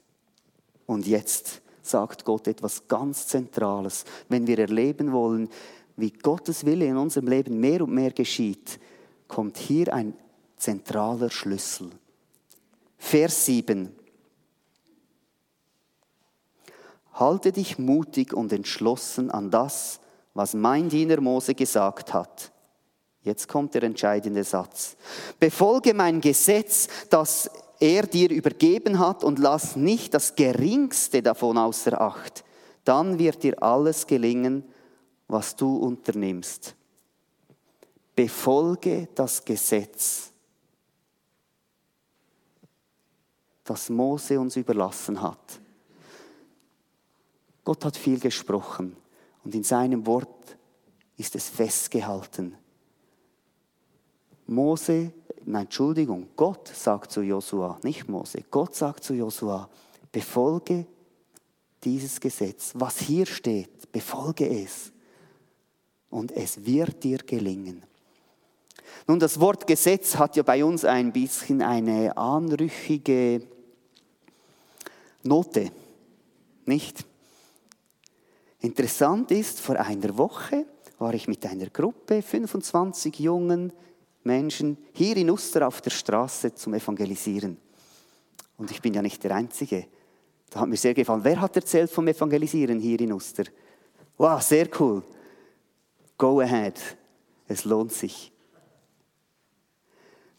Und 0.87 1.04
jetzt 1.08 1.60
sagt 1.82 2.25
Gott 2.25 2.46
etwas 2.46 2.87
ganz 2.87 3.26
Zentrales. 3.26 4.04
Wenn 4.28 4.46
wir 4.46 4.60
erleben 4.60 5.10
wollen, 5.10 5.49
wie 5.96 6.12
Gottes 6.12 6.64
Wille 6.64 6.87
in 6.87 6.96
unserem 6.96 7.26
Leben 7.26 7.58
mehr 7.58 7.82
und 7.82 7.92
mehr 7.92 8.12
geschieht, 8.12 8.78
kommt 9.26 9.58
hier 9.58 9.92
ein 9.92 10.14
zentraler 10.56 11.30
Schlüssel. 11.30 11.90
Vers 12.96 13.46
7. 13.46 13.92
Halte 17.14 17.50
dich 17.50 17.76
mutig 17.76 18.32
und 18.32 18.52
entschlossen 18.52 19.32
an 19.32 19.50
das, 19.50 19.99
was 20.34 20.54
mein 20.54 20.90
Diener 20.90 21.20
Mose 21.20 21.56
gesagt 21.56 22.14
hat. 22.14 22.52
Jetzt 23.23 23.49
kommt 23.49 23.75
der 23.75 23.83
entscheidende 23.83 24.45
Satz. 24.45 24.97
Befolge 25.39 25.93
mein 25.93 26.21
Gesetz, 26.21 26.89
das 27.11 27.50
er 27.79 28.07
dir 28.07 28.31
übergeben 28.31 28.99
hat 28.99 29.25
und 29.25 29.39
lass 29.39 29.77
nicht 29.77 30.15
das 30.15 30.37
Geringste 30.37 31.23
davon 31.23 31.59
außer 31.59 32.00
Acht. 32.00 32.45
Dann 32.85 33.19
wird 33.19 33.43
dir 33.43 33.62
alles 33.62 34.07
gelingen, 34.07 34.65
was 35.29 35.55
du 35.57 35.77
unternimmst. 35.77 36.75
Befolge 38.17 39.09
das 39.15 39.45
Gesetz, 39.45 40.33
das 43.65 43.89
Mose 43.89 44.41
uns 44.41 44.57
überlassen 44.57 45.23
hat. 45.23 45.61
Gott 47.65 47.85
hat 47.85 47.97
viel 47.97 48.19
gesprochen 48.19 48.97
und 49.45 49.55
in 49.55 49.62
seinem 49.62 50.07
Wort 50.07 50.57
ist 51.17 51.37
es 51.37 51.49
festgehalten. 51.49 52.57
Mose 54.50 55.12
nein, 55.45 55.62
Entschuldigung, 55.62 56.28
Gott 56.37 56.69
sagt 56.69 57.12
zu 57.12 57.23
Josua, 57.23 57.78
nicht 57.83 58.09
Mose, 58.09 58.45
Gott 58.50 58.75
sagt 58.75 59.04
zu 59.04 59.14
Josua, 59.14 59.69
befolge 60.12 60.87
dieses 61.83 62.21
Gesetz, 62.21 62.73
was 62.75 62.99
hier 62.99 63.26
steht, 63.26 63.90
befolge 63.90 64.49
es 64.49 64.92
und 66.11 66.33
es 66.33 66.64
wird 66.64 67.02
dir 67.02 67.19
gelingen. 67.19 67.83
Nun, 69.07 69.19
das 69.19 69.38
Wort 69.40 69.66
Gesetz 69.66 70.16
hat 70.16 70.37
ja 70.37 70.42
bei 70.42 70.64
uns 70.64 70.85
ein 70.85 71.12
bisschen 71.12 71.62
eine 71.62 72.16
anrüchige 72.16 73.42
Note, 75.23 75.71
nicht? 76.66 77.04
Interessant 78.61 79.30
ist, 79.30 79.61
vor 79.61 79.76
einer 79.76 80.16
Woche 80.19 80.66
war 80.99 81.14
ich 81.14 81.28
mit 81.28 81.47
einer 81.47 81.71
Gruppe, 81.71 82.21
25 82.21 83.19
Jungen, 83.21 83.73
Menschen 84.23 84.77
hier 84.93 85.17
in 85.17 85.31
Uster 85.31 85.67
auf 85.67 85.81
der 85.81 85.91
Straße 85.91 86.55
zum 86.55 86.75
Evangelisieren. 86.75 87.57
Und 88.57 88.71
ich 88.71 88.83
bin 88.83 88.95
ja 88.95 89.03
nicht 89.03 89.23
der 89.25 89.35
Einzige. 89.35 89.87
Da 90.50 90.61
hat 90.61 90.69
mir 90.69 90.77
sehr 90.77 90.95
gefallen. 90.95 91.25
Wer 91.25 91.41
hat 91.41 91.57
erzählt 91.57 91.91
vom 91.91 92.07
Evangelisieren 92.09 92.79
hier 92.81 93.00
in 93.00 93.12
Uster? 93.12 93.45
Wow, 94.19 94.43
sehr 94.43 94.69
cool. 94.79 95.03
Go 96.19 96.41
ahead. 96.41 96.79
Es 97.49 97.65
lohnt 97.65 97.93
sich. 97.93 98.31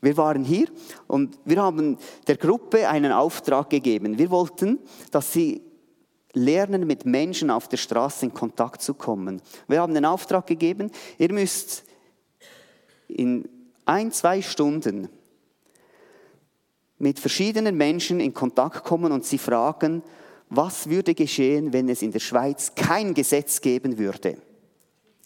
Wir 0.02 0.18
waren 0.18 0.44
hier 0.44 0.68
und 1.08 1.38
wir 1.46 1.62
haben 1.62 1.98
der 2.28 2.38
Gruppe 2.38 2.90
einen 2.90 3.12
Auftrag 3.12 3.70
gegeben. 3.70 4.18
Wir 4.18 4.30
wollten, 4.32 4.80
dass 5.12 5.32
sie 5.32 5.62
lernen, 6.34 6.88
mit 6.88 7.06
Menschen 7.06 7.50
auf 7.50 7.68
der 7.68 7.78
Straße 7.78 8.26
in 8.26 8.34
Kontakt 8.34 8.82
zu 8.82 8.94
kommen. 8.94 9.42
Wir 9.68 9.82
haben 9.82 9.94
den 9.94 10.06
Auftrag 10.06 10.48
gegeben, 10.48 10.92
ihr 11.18 11.32
müsst 11.32 11.84
in 13.08 13.48
ein, 13.92 14.12
zwei 14.12 14.42
Stunden 14.42 15.10
mit 16.98 17.20
verschiedenen 17.20 17.76
Menschen 17.76 18.22
in 18.22 18.34
Kontakt 18.34 18.86
kommen 18.86 19.12
und 19.12 19.26
sie 19.26 19.38
fragen, 19.38 20.02
was 20.50 20.90
würde 20.90 21.14
geschehen, 21.14 21.74
wenn 21.74 21.90
es 21.90 22.02
in 22.02 22.12
der 22.12 22.20
Schweiz 22.20 22.74
kein 22.74 23.14
Gesetz 23.14 23.60
geben 23.60 23.98
würde? 23.98 24.38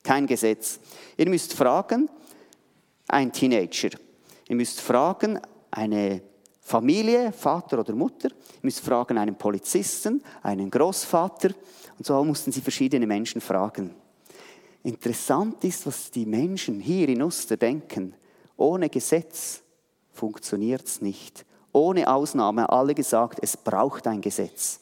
Kein 0.01 0.25
Gesetz. 0.25 0.79
Ihr 1.17 1.29
müsst 1.29 1.53
fragen, 1.53 2.09
ein 3.07 3.31
Teenager. 3.31 3.89
Ihr 4.47 4.55
müsst 4.55 4.81
fragen, 4.81 5.39
eine 5.69 6.21
Familie, 6.61 7.31
Vater 7.31 7.79
oder 7.79 7.93
Mutter. 7.93 8.29
Ihr 8.29 8.63
müsst 8.63 8.79
fragen, 8.79 9.17
einen 9.17 9.35
Polizisten, 9.35 10.23
einen 10.41 10.71
Großvater. 10.71 11.49
Und 11.97 12.05
so 12.05 12.23
mussten 12.23 12.51
sie 12.51 12.61
verschiedene 12.61 13.05
Menschen 13.05 13.41
fragen. 13.41 13.93
Interessant 14.83 15.63
ist, 15.63 15.85
was 15.85 16.09
die 16.09 16.25
Menschen 16.25 16.79
hier 16.79 17.09
in 17.09 17.21
Uster 17.21 17.57
denken. 17.57 18.15
Ohne 18.57 18.89
Gesetz 18.89 19.61
funktioniert 20.11 20.85
es 20.85 21.01
nicht. 21.01 21.45
Ohne 21.71 22.07
Ausnahme 22.11 22.69
alle 22.69 22.95
gesagt, 22.95 23.39
es 23.41 23.57
braucht 23.57 24.07
ein 24.07 24.21
Gesetz. 24.21 24.79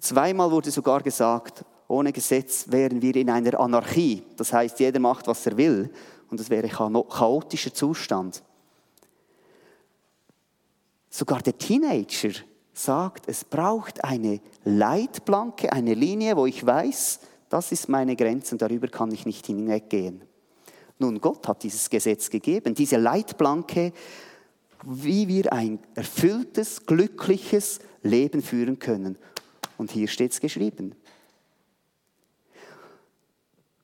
Zweimal 0.00 0.50
wurde 0.50 0.70
sogar 0.70 1.02
gesagt, 1.02 1.64
ohne 1.88 2.12
Gesetz 2.12 2.64
wären 2.68 3.02
wir 3.02 3.14
in 3.16 3.28
einer 3.28 3.60
Anarchie. 3.60 4.24
Das 4.36 4.52
heißt, 4.52 4.80
jeder 4.80 4.98
macht, 4.98 5.26
was 5.26 5.46
er 5.46 5.56
will. 5.56 5.92
Und 6.30 6.40
es 6.40 6.48
wäre 6.48 6.66
ein 6.66 7.08
chaotischer 7.08 7.74
Zustand. 7.74 8.42
Sogar 11.10 11.42
der 11.42 11.58
Teenager 11.58 12.32
sagt, 12.72 13.28
es 13.28 13.44
braucht 13.44 14.02
eine 14.02 14.40
Leitplanke, 14.64 15.70
eine 15.70 15.92
Linie, 15.92 16.36
wo 16.36 16.46
ich 16.46 16.64
weiß, 16.64 17.20
das 17.50 17.70
ist 17.70 17.90
meine 17.90 18.16
Grenze 18.16 18.54
und 18.54 18.62
darüber 18.62 18.88
kann 18.88 19.12
ich 19.12 19.26
nicht 19.26 19.44
hinweggehen. 19.44 20.22
Nun, 21.02 21.20
Gott 21.20 21.48
hat 21.48 21.64
dieses 21.64 21.90
Gesetz 21.90 22.30
gegeben, 22.30 22.76
diese 22.76 22.96
Leitplanke, 22.96 23.92
wie 24.84 25.26
wir 25.26 25.52
ein 25.52 25.80
erfülltes, 25.96 26.86
glückliches 26.86 27.80
Leben 28.04 28.40
führen 28.40 28.78
können. 28.78 29.18
Und 29.78 29.90
hier 29.90 30.06
steht 30.06 30.30
es 30.30 30.38
geschrieben. 30.38 30.94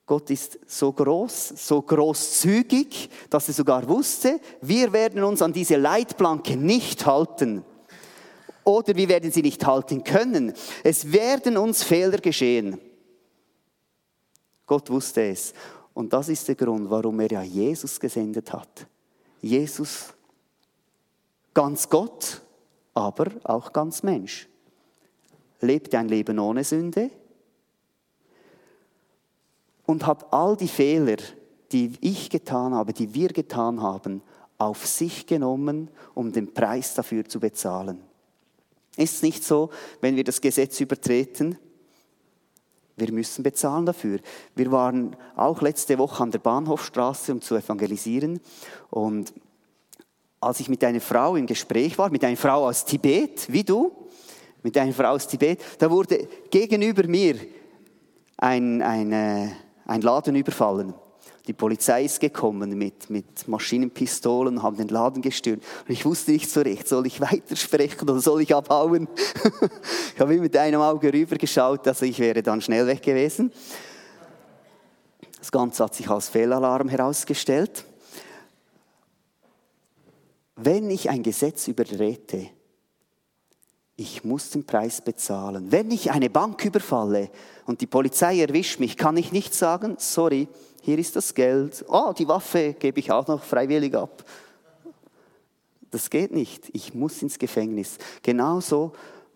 Gott 0.05 0.29
ist 0.29 0.59
so 0.65 0.93
groß, 0.93 1.49
so 1.57 1.81
großzügig, 1.81 3.09
dass 3.29 3.49
er 3.49 3.53
sogar 3.53 3.85
wusste, 3.89 4.39
wir 4.61 4.93
werden 4.93 5.21
uns 5.21 5.41
an 5.41 5.51
diese 5.51 5.75
Leitplanke 5.75 6.55
nicht 6.55 7.05
halten. 7.05 7.65
Oder 8.63 8.95
wir 8.95 9.09
werden 9.09 9.33
sie 9.33 9.41
nicht 9.41 9.65
halten 9.65 10.05
können. 10.05 10.53
Es 10.85 11.11
werden 11.11 11.57
uns 11.57 11.83
Fehler 11.83 12.19
geschehen. 12.19 12.79
Gott 14.65 14.89
wusste 14.89 15.23
es. 15.23 15.53
Und 15.99 16.13
das 16.13 16.29
ist 16.29 16.47
der 16.47 16.55
Grund, 16.55 16.89
warum 16.89 17.19
er 17.19 17.29
ja 17.29 17.43
Jesus 17.43 17.99
gesendet 17.99 18.53
hat. 18.53 18.87
Jesus, 19.41 20.13
ganz 21.53 21.89
Gott, 21.89 22.41
aber 22.93 23.25
auch 23.43 23.73
ganz 23.73 24.01
Mensch. 24.01 24.47
Lebte 25.59 25.99
ein 25.99 26.07
Leben 26.07 26.39
ohne 26.39 26.63
Sünde 26.63 27.11
und 29.87 30.07
hat 30.07 30.31
all 30.31 30.55
die 30.55 30.69
Fehler, 30.69 31.17
die 31.73 31.91
ich 31.99 32.29
getan 32.29 32.73
habe, 32.73 32.93
die 32.93 33.13
wir 33.13 33.27
getan 33.27 33.81
haben, 33.81 34.21
auf 34.57 34.85
sich 34.85 35.27
genommen, 35.27 35.91
um 36.13 36.31
den 36.31 36.53
Preis 36.53 36.93
dafür 36.93 37.25
zu 37.25 37.41
bezahlen. 37.41 38.01
Ist 38.95 39.15
es 39.15 39.21
nicht 39.21 39.43
so, 39.43 39.69
wenn 39.99 40.15
wir 40.15 40.23
das 40.23 40.39
Gesetz 40.39 40.79
übertreten, 40.79 41.57
wir 42.99 43.11
müssen 43.11 43.43
bezahlen 43.43 43.85
dafür. 43.85 44.19
Wir 44.55 44.71
waren 44.71 45.15
auch 45.35 45.61
letzte 45.61 45.97
Woche 45.97 46.23
an 46.23 46.31
der 46.31 46.39
Bahnhofstraße, 46.39 47.31
um 47.31 47.41
zu 47.41 47.55
evangelisieren. 47.55 48.39
Und 48.89 49.33
als 50.41 50.59
ich 50.59 50.69
mit 50.69 50.83
einer 50.83 51.01
Frau 51.01 51.35
im 51.35 51.45
Gespräch 51.45 51.97
war, 51.97 52.09
mit 52.09 52.23
einer 52.23 52.37
Frau 52.37 52.67
aus 52.67 52.85
Tibet, 52.85 53.51
wie 53.51 53.63
du, 53.63 53.91
mit 54.63 54.77
einer 54.77 54.93
Frau 54.93 55.09
aus 55.09 55.27
Tibet, 55.27 55.61
da 55.77 55.89
wurde 55.89 56.27
gegenüber 56.49 57.07
mir 57.07 57.35
ein, 58.37 58.81
ein, 58.81 59.13
ein 59.85 60.01
Laden 60.01 60.35
überfallen. 60.35 60.93
Die 61.49 61.53
Polizei 61.53 62.05
ist 62.05 62.19
gekommen 62.19 62.77
mit, 62.77 63.09
mit 63.09 63.47
Maschinenpistolen, 63.47 64.61
haben 64.61 64.77
den 64.77 64.87
Laden 64.87 65.23
gestürmt. 65.23 65.63
Und 65.87 65.91
ich 65.91 66.05
wusste 66.05 66.29
nicht 66.29 66.47
so 66.47 66.61
recht, 66.61 66.87
soll 66.87 67.07
ich 67.07 67.19
weitersprechen 67.19 68.07
oder 68.07 68.19
soll 68.19 68.43
ich 68.43 68.53
abhauen? 68.53 69.07
ich 70.13 70.19
habe 70.19 70.37
mit 70.37 70.55
einem 70.55 70.79
Auge 70.79 71.11
rübergeschaut, 71.11 71.87
also 71.87 72.05
ich 72.05 72.19
wäre 72.19 72.43
dann 72.43 72.61
schnell 72.61 72.85
weg 72.85 73.01
gewesen. 73.01 73.51
Das 75.39 75.51
Ganze 75.51 75.85
hat 75.85 75.95
sich 75.95 76.07
als 76.07 76.29
Fehlalarm 76.29 76.87
herausgestellt. 76.87 77.83
Wenn 80.55 80.91
ich 80.91 81.09
ein 81.09 81.23
Gesetz 81.23 81.67
übertrete, 81.67 82.51
ich 83.99 84.23
muss 84.23 84.49
den 84.49 84.65
Preis 84.65 85.01
bezahlen. 85.01 85.71
Wenn 85.71 85.91
ich 85.91 86.11
eine 86.11 86.29
Bank 86.29 86.63
überfalle 86.63 87.29
und 87.65 87.81
die 87.81 87.85
Polizei 87.85 88.39
erwischt 88.39 88.79
mich, 88.79 88.95
kann 88.95 89.17
ich 89.17 89.33
nicht 89.33 89.53
sagen, 89.53 89.97
sorry, 89.99 90.47
hier 90.81 90.97
ist 90.97 91.17
das 91.17 91.33
Geld, 91.33 91.83
oh, 91.89 92.13
die 92.17 92.27
Waffe 92.27 92.75
gebe 92.79 93.01
ich 93.01 93.11
auch 93.11 93.27
noch 93.27 93.43
freiwillig 93.43 93.93
ab. 93.95 94.23
Das 95.91 96.09
geht 96.09 96.31
nicht. 96.31 96.69
Ich 96.71 96.93
muss 96.93 97.21
ins 97.21 97.37
Gefängnis. 97.37 97.97
Genauso 98.23 98.93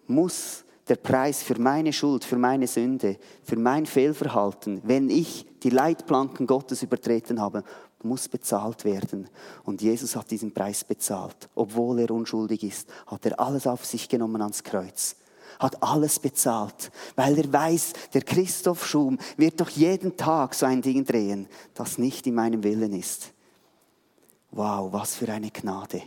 muss 0.08 0.64
der 0.88 0.96
Preis 0.96 1.44
für 1.44 1.60
meine 1.60 1.92
Schuld, 1.92 2.24
für 2.24 2.38
meine 2.38 2.68
Sünde, 2.68 3.18
für 3.44 3.58
mein 3.58 3.86
Fehlverhalten, 3.86 4.82
wenn 4.86 5.10
ich 5.10 5.46
die 5.62 5.72
Leitplanken 5.72 6.48
Gottes 6.48 6.84
übertreten 6.84 7.42
habe, 7.42 7.64
muss 8.04 8.28
bezahlt 8.28 8.86
werden. 8.86 9.30
Und 9.64 9.82
Jesus 9.82 10.16
hat 10.16 10.32
diesen 10.32 10.54
Preis 10.54 10.84
bezahlt. 10.84 11.50
Obwohl 11.56 12.00
er 12.00 12.12
unschuldig 12.12 12.64
ist, 12.64 12.90
hat 13.08 13.26
er 13.26 13.40
alles 13.40 13.68
auf 13.68 13.86
sich 13.86 14.10
genommen 14.10 14.42
ans 14.42 14.64
Kreuz 14.64 15.16
hat 15.60 15.82
alles 15.82 16.20
bezahlt, 16.20 16.92
weil 17.16 17.38
er 17.38 17.54
weiß, 17.54 17.94
der 18.14 18.24
Christoph 18.24 18.86
Schum 18.86 19.18
wird 19.38 19.62
doch 19.62 19.70
jeden 19.70 20.18
Tag 20.18 20.56
so 20.56 20.66
ein 20.66 20.82
Ding 20.82 21.06
drehen, 21.06 21.48
das 21.74 21.98
nicht 21.98 22.28
in 22.28 22.36
meinem 22.36 22.64
Willen 22.64 22.94
ist. 22.94 23.32
Wow, 24.52 24.92
was 24.92 25.16
für 25.16 25.32
eine 25.32 25.52
Gnade. 25.52 26.04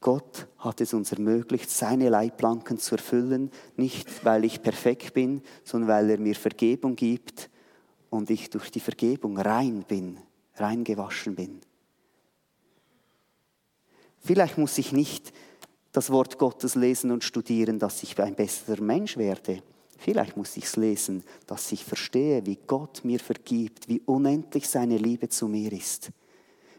Gott 0.00 0.46
hat 0.58 0.80
es 0.80 0.94
uns 0.94 1.12
ermöglicht, 1.12 1.70
seine 1.70 2.08
Leitplanken 2.08 2.78
zu 2.78 2.94
erfüllen, 2.94 3.50
nicht 3.76 4.24
weil 4.24 4.44
ich 4.44 4.62
perfekt 4.62 5.12
bin, 5.14 5.42
sondern 5.64 5.88
weil 5.88 6.10
er 6.10 6.18
mir 6.18 6.36
Vergebung 6.36 6.94
gibt 6.94 7.50
und 8.10 8.30
ich 8.30 8.50
durch 8.50 8.70
die 8.70 8.80
Vergebung 8.80 9.38
rein 9.38 9.84
bin, 9.86 10.18
rein 10.56 10.84
gewaschen 10.84 11.34
bin. 11.34 11.60
Vielleicht 14.20 14.58
muss 14.58 14.78
ich 14.78 14.92
nicht 14.92 15.32
das 15.92 16.10
Wort 16.10 16.38
Gottes 16.38 16.74
lesen 16.74 17.10
und 17.10 17.24
studieren, 17.24 17.78
dass 17.78 18.02
ich 18.02 18.18
ein 18.20 18.34
besserer 18.34 18.80
Mensch 18.80 19.16
werde. 19.16 19.62
Vielleicht 19.96 20.36
muss 20.36 20.56
ich 20.56 20.64
es 20.64 20.76
lesen, 20.76 21.24
dass 21.46 21.72
ich 21.72 21.84
verstehe, 21.84 22.46
wie 22.46 22.58
Gott 22.66 23.04
mir 23.04 23.18
vergibt, 23.18 23.88
wie 23.88 24.00
unendlich 24.06 24.68
seine 24.68 24.96
Liebe 24.96 25.28
zu 25.28 25.48
mir 25.48 25.72
ist, 25.72 26.10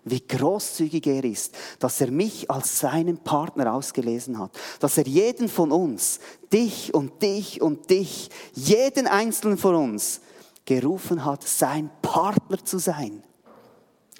wie 0.05 0.25
großzügig 0.25 1.05
er 1.07 1.25
ist, 1.25 1.55
dass 1.79 1.99
er 1.99 2.11
mich 2.11 2.49
als 2.49 2.79
seinen 2.79 3.17
Partner 3.17 3.73
ausgelesen 3.73 4.39
hat, 4.39 4.57
dass 4.79 4.97
er 4.97 5.05
jeden 5.05 5.49
von 5.49 5.71
uns, 5.71 6.19
dich 6.53 6.93
und 6.93 7.21
dich 7.21 7.61
und 7.61 7.89
dich, 7.89 8.29
jeden 8.53 9.05
einzelnen 9.05 9.57
von 9.57 9.75
uns 9.75 10.21
gerufen 10.69 11.25
hat, 11.25 11.43
sein 11.43 11.89
Partner 12.01 12.63
zu 12.63 12.77
sein, 12.77 13.23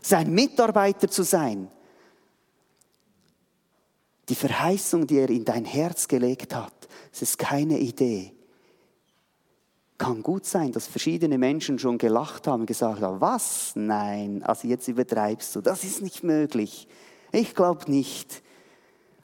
sein 0.01 0.33
Mitarbeiter 0.33 1.07
zu 1.09 1.23
sein 1.23 1.69
die 4.29 4.35
Verheißung, 4.35 5.07
die 5.07 5.17
er 5.17 5.29
in 5.29 5.43
dein 5.43 5.65
Herz 5.65 6.07
gelegt 6.07 6.55
hat, 6.55 6.87
es 7.11 7.23
ist 7.23 7.39
keine 7.39 7.79
Idee. 7.79 8.33
Kann 9.97 10.21
gut 10.23 10.45
sein, 10.45 10.71
dass 10.71 10.87
verschiedene 10.87 11.37
Menschen 11.37 11.77
schon 11.79 11.97
gelacht 11.97 12.47
haben 12.47 12.65
gesagt 12.65 13.01
haben, 13.01 13.19
was? 13.19 13.73
Nein, 13.75 14.43
also 14.43 14.67
jetzt 14.67 14.87
übertreibst 14.87 15.55
du, 15.55 15.61
das 15.61 15.83
ist 15.83 16.01
nicht 16.01 16.23
möglich. 16.23 16.87
Ich 17.31 17.53
glaube 17.55 17.91
nicht. 17.91 18.43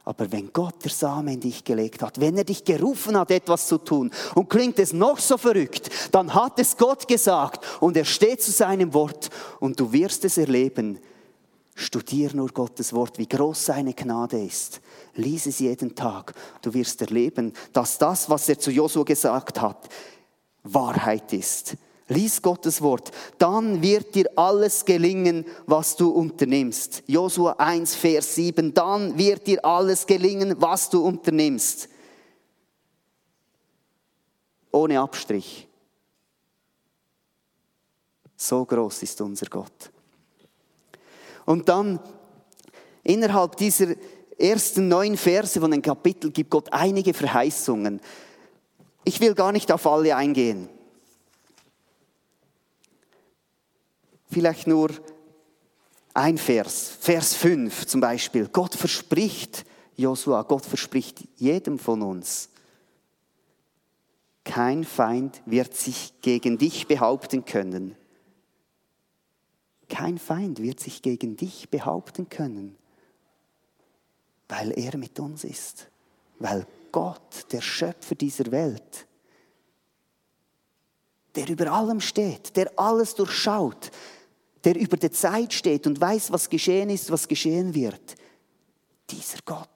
Aber 0.06 0.32
wenn 0.32 0.54
Gott 0.54 0.84
der 0.84 0.92
Samen 0.92 1.34
in 1.34 1.40
dich 1.40 1.64
gelegt 1.64 2.04
hat, 2.04 2.22
wenn 2.22 2.38
er 2.38 2.44
dich 2.44 2.64
gerufen 2.64 3.18
hat, 3.18 3.32
etwas 3.32 3.68
zu 3.68 3.80
tun, 3.80 4.12
und 4.36 4.50
klingt 4.50 4.78
es 4.78 4.94
noch 4.94 5.18
so 5.18 5.38
verrückt, 5.38 5.90
dann 6.12 6.34
hat 6.34 6.60
es 6.60 6.78
Gott 6.78 7.08
gesagt 7.08 7.66
und 7.80 7.98
er 7.98 8.06
steht 8.06 8.42
zu 8.42 8.52
seinem 8.52 8.94
Wort 8.94 9.30
und 9.60 9.80
du 9.80 9.92
wirst 9.92 10.24
es 10.24 10.38
erleben, 10.38 11.00
Studier 11.78 12.34
nur 12.34 12.50
Gottes 12.50 12.94
Wort, 12.94 13.18
wie 13.18 13.28
groß 13.28 13.66
seine 13.66 13.94
Gnade 13.94 14.42
ist. 14.42 14.80
Lies 15.16 15.46
es 15.46 15.60
jeden 15.60 15.94
Tag. 15.94 16.34
Du 16.62 16.74
wirst 16.74 17.02
erleben, 17.02 17.52
dass 17.74 17.98
das, 17.98 18.30
was 18.30 18.48
er 18.48 18.58
zu 18.58 18.72
Josua 18.72 19.04
gesagt 19.04 19.60
hat, 19.60 19.90
Wahrheit 20.64 21.34
ist. 21.34 21.76
Lies 22.08 22.40
Gottes 22.40 22.82
Wort, 22.82 23.12
dann 23.40 23.82
wird 23.82 24.14
dir 24.14 24.30
alles 24.36 24.86
gelingen, 24.86 25.44
was 25.66 25.96
du 25.96 26.12
unternimmst. 26.12 27.02
Josua 27.08 27.54
1, 27.54 27.96
Vers 27.96 28.36
7, 28.36 28.74
dann 28.74 29.18
wird 29.18 29.48
dir 29.48 29.66
alles 29.66 30.06
gelingen, 30.06 30.56
was 30.60 30.90
du 30.90 31.04
unternimmst. 31.04 31.90
Ohne 34.72 35.00
Abstrich. 35.00 35.68
So 38.36 38.66
groß 38.66 39.02
ist 39.02 39.20
unser 39.22 39.48
Gott. 39.48 39.92
Und 41.46 41.68
dann 41.70 42.00
innerhalb 43.04 43.56
dieser 43.58 43.96
ersten 44.38 44.88
neun 44.88 45.18
Verse 45.18 45.60
von 45.60 45.72
dem 45.72 45.82
Kapitel 45.82 46.30
gibt 46.30 46.52
Gott 46.52 46.72
einige 46.72 47.16
Verheißungen. 47.16 48.00
Ich 49.06 49.20
will 49.22 49.34
gar 49.34 49.52
nicht 49.52 49.72
auf 49.72 49.88
alle 49.88 50.16
eingehen. 50.16 50.70
Vielleicht 54.36 54.68
nur 54.68 54.90
ein 56.14 56.38
Vers, 56.38 56.98
Vers 57.00 57.36
5 57.36 57.86
zum 57.86 58.02
Beispiel. 58.02 58.50
Gott 58.50 58.76
verspricht, 58.76 59.64
Josua, 59.96 60.42
Gott 60.42 60.66
verspricht 60.66 61.24
jedem 61.38 61.80
von 61.80 62.02
uns, 62.02 62.50
kein 64.44 64.84
Feind 64.84 65.42
wird 65.46 65.74
sich 65.74 66.12
gegen 66.20 66.58
dich 66.58 66.86
behaupten 66.86 67.46
können. 67.46 67.96
Kein 69.88 70.18
Feind 70.18 70.62
wird 70.62 70.82
sich 70.82 71.02
gegen 71.02 71.38
dich 71.38 71.70
behaupten 71.70 72.28
können, 72.28 72.76
weil 74.50 74.78
er 74.78 74.98
mit 74.98 75.18
uns 75.18 75.46
ist, 75.46 75.88
weil 76.40 76.68
Gott, 76.92 77.54
der 77.54 77.62
Schöpfer 77.62 78.16
dieser 78.16 78.52
Welt, 78.52 79.08
der 81.36 81.48
über 81.48 81.72
allem 81.72 82.02
steht, 82.02 82.58
der 82.58 82.78
alles 82.78 83.16
durchschaut, 83.16 83.92
der 84.66 84.76
über 84.76 84.98
der 84.98 85.12
Zeit 85.12 85.54
steht 85.54 85.86
und 85.86 86.02
weiß, 86.02 86.32
was 86.32 86.50
geschehen 86.50 86.90
ist, 86.90 87.12
was 87.12 87.28
geschehen 87.28 87.76
wird, 87.76 88.16
dieser 89.12 89.38
Gott 89.46 89.70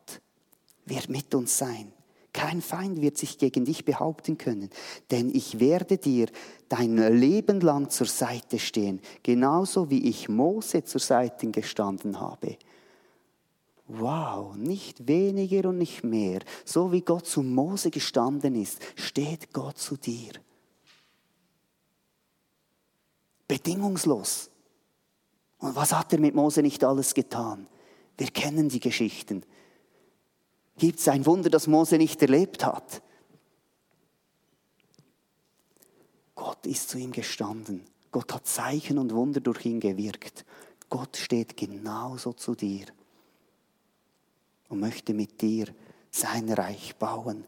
wird 0.85 1.09
mit 1.09 1.33
uns 1.35 1.57
sein. 1.57 1.93
Kein 2.33 2.61
Feind 2.61 3.01
wird 3.01 3.17
sich 3.17 3.37
gegen 3.37 3.65
dich 3.65 3.85
behaupten 3.85 4.37
können, 4.37 4.69
denn 5.11 5.33
ich 5.33 5.59
werde 5.59 5.97
dir 5.97 6.27
dein 6.69 6.97
Leben 7.17 7.59
lang 7.61 7.89
zur 7.89 8.07
Seite 8.07 8.59
stehen, 8.59 8.99
genauso 9.23 9.89
wie 9.89 10.07
ich 10.07 10.29
Mose 10.29 10.83
zur 10.83 11.01
Seite 11.01 11.49
gestanden 11.51 12.19
habe. 12.19 12.57
Wow, 13.87 14.55
nicht 14.55 15.07
weniger 15.07 15.69
und 15.69 15.79
nicht 15.79 16.03
mehr. 16.03 16.41
So 16.65 16.91
wie 16.91 17.01
Gott 17.01 17.25
zu 17.25 17.41
Mose 17.41 17.89
gestanden 17.89 18.55
ist, 18.55 18.79
steht 18.95 19.51
Gott 19.51 19.79
zu 19.79 19.97
dir. 19.97 20.33
Bedingungslos. 23.47 24.51
Und 25.59 25.75
was 25.75 25.93
hat 25.93 26.13
er 26.13 26.19
mit 26.19 26.35
Mose 26.35 26.61
nicht 26.61 26.83
alles 26.83 27.13
getan? 27.13 27.67
Wir 28.17 28.27
kennen 28.27 28.69
die 28.69 28.79
Geschichten. 28.79 29.43
Gibt 30.77 30.99
es 30.99 31.07
ein 31.07 31.25
Wunder, 31.25 31.49
das 31.49 31.67
Mose 31.67 31.97
nicht 31.97 32.21
erlebt 32.21 32.65
hat? 32.65 33.01
Gott 36.35 36.65
ist 36.65 36.89
zu 36.89 36.97
ihm 36.97 37.11
gestanden. 37.11 37.85
Gott 38.11 38.33
hat 38.33 38.47
Zeichen 38.47 38.97
und 38.97 39.13
Wunder 39.13 39.41
durch 39.41 39.65
ihn 39.65 39.79
gewirkt. 39.79 40.45
Gott 40.89 41.17
steht 41.17 41.57
genauso 41.57 42.33
zu 42.33 42.55
dir 42.55 42.87
und 44.69 44.79
möchte 44.79 45.13
mit 45.13 45.41
dir 45.41 45.67
sein 46.09 46.49
Reich 46.51 46.95
bauen. 46.95 47.45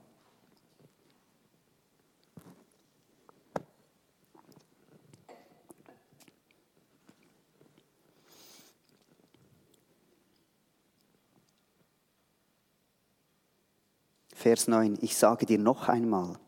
Vers 14.41 14.67
9, 14.67 14.97
ich 15.01 15.15
sage 15.15 15.45
dir 15.45 15.60
noch 15.60 15.88
einmal, 15.88 16.39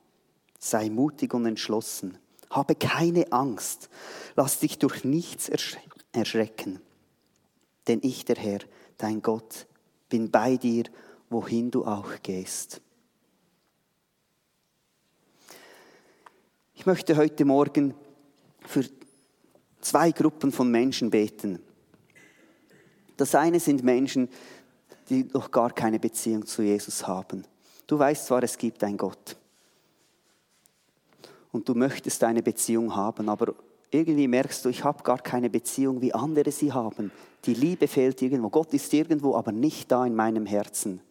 sei 0.57 0.89
mutig 0.89 1.31
und 1.35 1.45
entschlossen, 1.45 2.17
habe 2.49 2.73
keine 2.73 3.31
Angst, 3.31 3.87
lass 4.35 4.57
dich 4.57 4.79
durch 4.79 5.03
nichts 5.03 5.47
erschrecken, 6.11 6.81
denn 7.87 7.99
ich, 8.01 8.25
der 8.25 8.37
Herr, 8.37 8.61
dein 8.97 9.21
Gott, 9.21 9.67
bin 10.09 10.31
bei 10.31 10.57
dir, 10.57 10.85
wohin 11.29 11.69
du 11.69 11.85
auch 11.85 12.09
gehst. 12.23 12.81
Ich 16.73 16.87
möchte 16.87 17.15
heute 17.15 17.45
Morgen 17.45 17.93
für 18.65 18.85
zwei 19.81 20.09
Gruppen 20.09 20.51
von 20.51 20.71
Menschen 20.71 21.11
beten. 21.11 21.61
Das 23.17 23.35
eine 23.35 23.59
sind 23.59 23.83
Menschen, 23.83 24.29
die 25.09 25.25
noch 25.25 25.51
gar 25.51 25.69
keine 25.69 25.99
Beziehung 25.99 26.47
zu 26.47 26.63
Jesus 26.63 27.05
haben. 27.05 27.45
Du 27.87 27.99
weißt 27.99 28.27
zwar, 28.27 28.43
es 28.43 28.57
gibt 28.57 28.83
einen 28.83 28.97
Gott. 28.97 29.37
Und 31.51 31.67
du 31.69 31.75
möchtest 31.75 32.23
eine 32.23 32.41
Beziehung 32.41 32.95
haben, 32.95 33.29
aber 33.29 33.53
irgendwie 33.91 34.27
merkst 34.27 34.65
du, 34.65 34.69
ich 34.69 34.83
habe 34.83 35.03
gar 35.03 35.19
keine 35.19 35.49
Beziehung, 35.49 36.01
wie 36.01 36.13
andere 36.13 36.51
sie 36.51 36.73
haben. 36.73 37.11
Die 37.45 37.53
Liebe 37.53 37.87
fehlt 37.87 38.21
irgendwo. 38.21 38.49
Gott 38.49 38.73
ist 38.73 38.93
irgendwo, 38.93 39.35
aber 39.35 39.51
nicht 39.51 39.91
da 39.91 40.05
in 40.05 40.15
meinem 40.15 40.45
Herzen. 40.45 41.01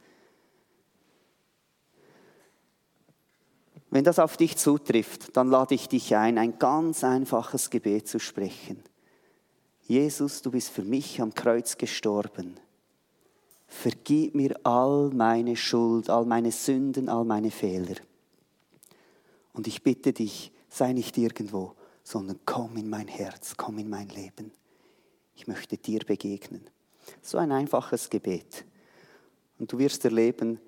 Wenn 3.91 4.05
das 4.05 4.19
auf 4.19 4.39
dich 4.39 4.57
zutrifft, 4.57 5.37
dann 5.37 5.49
lade 5.49 5.75
ich 5.75 5.87
dich 5.87 6.17
ein, 6.17 6.39
ein 6.39 6.59
ganz 6.59 7.05
einfaches 7.05 7.69
Gebet 7.69 8.09
zu 8.09 8.19
sprechen. 8.19 8.83
Jesus, 9.87 10.41
du 10.41 10.51
bist 10.51 10.71
für 10.71 10.83
mich 10.83 11.21
am 11.21 11.35
Kreuz 11.35 11.77
gestorben. 11.77 12.57
Vergib 13.73 14.35
mir 14.35 14.55
all 14.65 15.11
meine 15.15 15.57
Schuld, 15.57 16.11
all 16.11 16.27
meine 16.27 16.53
Sünden, 16.53 17.09
all 17.09 17.25
meine 17.25 17.51
Fehler. 17.51 17.97
Und 19.55 19.67
ich 19.67 19.83
bitte 19.83 20.13
dich, 20.13 20.53
sei 20.69 20.93
nicht 20.93 21.17
irgendwo, 21.17 21.75
sondern 22.05 22.39
komm 22.45 22.77
in 22.77 22.89
mein 22.91 23.09
Herz, 23.09 23.55
komm 23.57 23.79
in 23.79 23.89
mein 23.89 24.09
Leben. 24.11 24.53
Ich 25.35 25.47
möchte 25.47 25.79
dir 25.79 26.01
begegnen. 26.01 26.61
So 27.23 27.39
ein 27.39 27.51
einfaches 27.51 28.11
Gebet. 28.11 28.65
Und 29.59 29.73
du 29.73 29.79
wirst 29.79 30.05
erleben, 30.05 30.61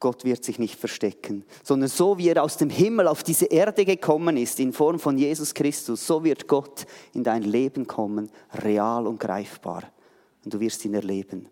Gott 0.00 0.24
wird 0.24 0.44
sich 0.44 0.58
nicht 0.58 0.78
verstecken, 0.78 1.44
sondern 1.62 1.88
so 1.88 2.18
wie 2.18 2.28
er 2.28 2.42
aus 2.42 2.56
dem 2.56 2.70
Himmel 2.70 3.06
auf 3.06 3.22
diese 3.22 3.46
Erde 3.46 3.84
gekommen 3.84 4.36
ist, 4.36 4.58
in 4.60 4.72
Form 4.72 4.98
von 4.98 5.16
Jesus 5.16 5.54
Christus, 5.54 6.06
so 6.06 6.22
wird 6.24 6.48
Gott 6.48 6.86
in 7.14 7.22
dein 7.24 7.42
Leben 7.42 7.86
kommen, 7.86 8.30
real 8.62 9.06
und 9.06 9.20
greifbar. 9.20 9.84
Und 10.44 10.52
du 10.52 10.60
wirst 10.60 10.84
ihn 10.84 10.94
erleben. 10.94 11.48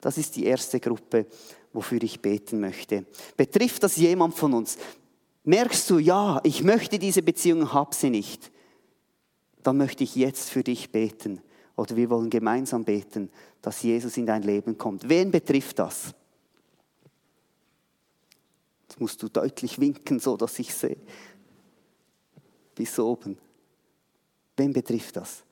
Das 0.00 0.18
ist 0.18 0.36
die 0.36 0.44
erste 0.44 0.80
Gruppe, 0.80 1.26
wofür 1.72 2.02
ich 2.02 2.20
beten 2.20 2.60
möchte. 2.60 3.04
Betrifft 3.36 3.82
das 3.82 3.96
jemand 3.96 4.34
von 4.34 4.54
uns? 4.54 4.78
Merkst 5.44 5.88
du, 5.90 5.98
ja, 5.98 6.40
ich 6.44 6.62
möchte 6.62 6.98
diese 6.98 7.22
Beziehung, 7.22 7.72
hab 7.72 7.94
sie 7.94 8.10
nicht. 8.10 8.50
Dann 9.62 9.76
möchte 9.76 10.04
ich 10.04 10.14
jetzt 10.14 10.50
für 10.50 10.62
dich 10.62 10.90
beten. 10.90 11.40
Oder 11.76 11.96
wir 11.96 12.10
wollen 12.10 12.28
gemeinsam 12.28 12.84
beten, 12.84 13.30
dass 13.62 13.82
Jesus 13.82 14.16
in 14.18 14.26
dein 14.26 14.42
Leben 14.42 14.76
kommt. 14.76 15.08
Wen 15.08 15.30
betrifft 15.30 15.78
das? 15.78 16.14
Jetzt 18.82 19.00
musst 19.00 19.22
du 19.22 19.28
deutlich 19.28 19.78
winken, 19.78 20.18
so 20.18 20.36
dass 20.36 20.58
ich 20.58 20.74
sehe. 20.74 20.98
Bis 22.74 22.98
oben. 22.98 23.38
Wen 24.56 24.74
betrifft 24.74 25.16
das? 25.16 25.42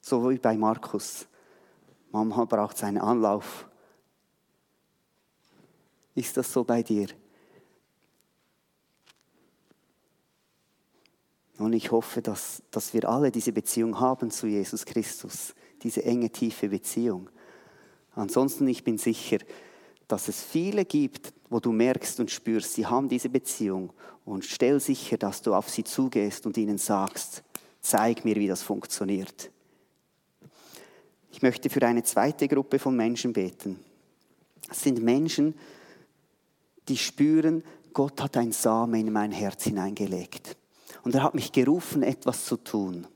So 0.00 0.28
wie 0.30 0.38
bei 0.38 0.56
Markus. 0.56 1.27
Manchmal 2.10 2.46
braucht 2.46 2.76
es 2.76 2.84
einen 2.84 2.98
Anlauf. 2.98 3.68
Ist 6.14 6.36
das 6.36 6.52
so 6.52 6.64
bei 6.64 6.82
dir? 6.82 7.08
Und 11.58 11.72
ich 11.72 11.90
hoffe, 11.90 12.22
dass, 12.22 12.62
dass 12.70 12.94
wir 12.94 13.08
alle 13.08 13.30
diese 13.30 13.52
Beziehung 13.52 13.98
haben 13.98 14.30
zu 14.30 14.46
Jesus 14.46 14.84
Christus, 14.84 15.54
diese 15.82 16.04
enge, 16.04 16.30
tiefe 16.30 16.68
Beziehung. 16.68 17.28
Ansonsten, 18.14 18.66
ich 18.68 18.84
bin 18.84 18.96
sicher, 18.96 19.38
dass 20.06 20.28
es 20.28 20.42
viele 20.42 20.84
gibt, 20.84 21.32
wo 21.50 21.60
du 21.60 21.72
merkst 21.72 22.20
und 22.20 22.30
spürst, 22.30 22.74
sie 22.74 22.86
haben 22.86 23.08
diese 23.08 23.28
Beziehung 23.28 23.92
und 24.24 24.44
stell 24.44 24.80
sicher, 24.80 25.18
dass 25.18 25.42
du 25.42 25.54
auf 25.54 25.68
sie 25.68 25.84
zugehst 25.84 26.46
und 26.46 26.56
ihnen 26.56 26.78
sagst, 26.78 27.42
zeig 27.80 28.24
mir, 28.24 28.36
wie 28.36 28.48
das 28.48 28.62
funktioniert. 28.62 29.50
Ich 31.30 31.42
möchte 31.42 31.70
für 31.70 31.82
eine 31.86 32.02
zweite 32.02 32.48
Gruppe 32.48 32.78
von 32.78 32.96
Menschen 32.96 33.32
beten. 33.32 33.78
Es 34.70 34.82
sind 34.82 35.02
Menschen, 35.02 35.54
die 36.88 36.96
spüren, 36.96 37.62
Gott 37.92 38.20
hat 38.22 38.36
ein 38.36 38.52
Samen 38.52 39.06
in 39.06 39.12
mein 39.12 39.32
Herz 39.32 39.64
hineingelegt. 39.64 40.56
Und 41.04 41.14
er 41.14 41.22
hat 41.22 41.34
mich 41.34 41.52
gerufen, 41.52 42.02
etwas 42.02 42.44
zu 42.44 42.56
tun. 42.56 43.06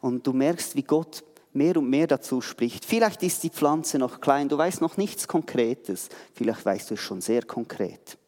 Und 0.00 0.26
du 0.26 0.32
merkst, 0.32 0.76
wie 0.76 0.82
Gott 0.82 1.24
mehr 1.52 1.76
und 1.76 1.88
mehr 1.88 2.06
dazu 2.06 2.40
spricht. 2.40 2.84
Vielleicht 2.84 3.22
ist 3.22 3.42
die 3.42 3.50
Pflanze 3.50 3.98
noch 3.98 4.20
klein, 4.20 4.48
du 4.48 4.56
weißt 4.56 4.80
noch 4.80 4.96
nichts 4.96 5.26
Konkretes, 5.26 6.08
vielleicht 6.34 6.64
weißt 6.64 6.90
du 6.90 6.94
es 6.94 7.00
schon 7.00 7.20
sehr 7.20 7.42
konkret. 7.42 8.18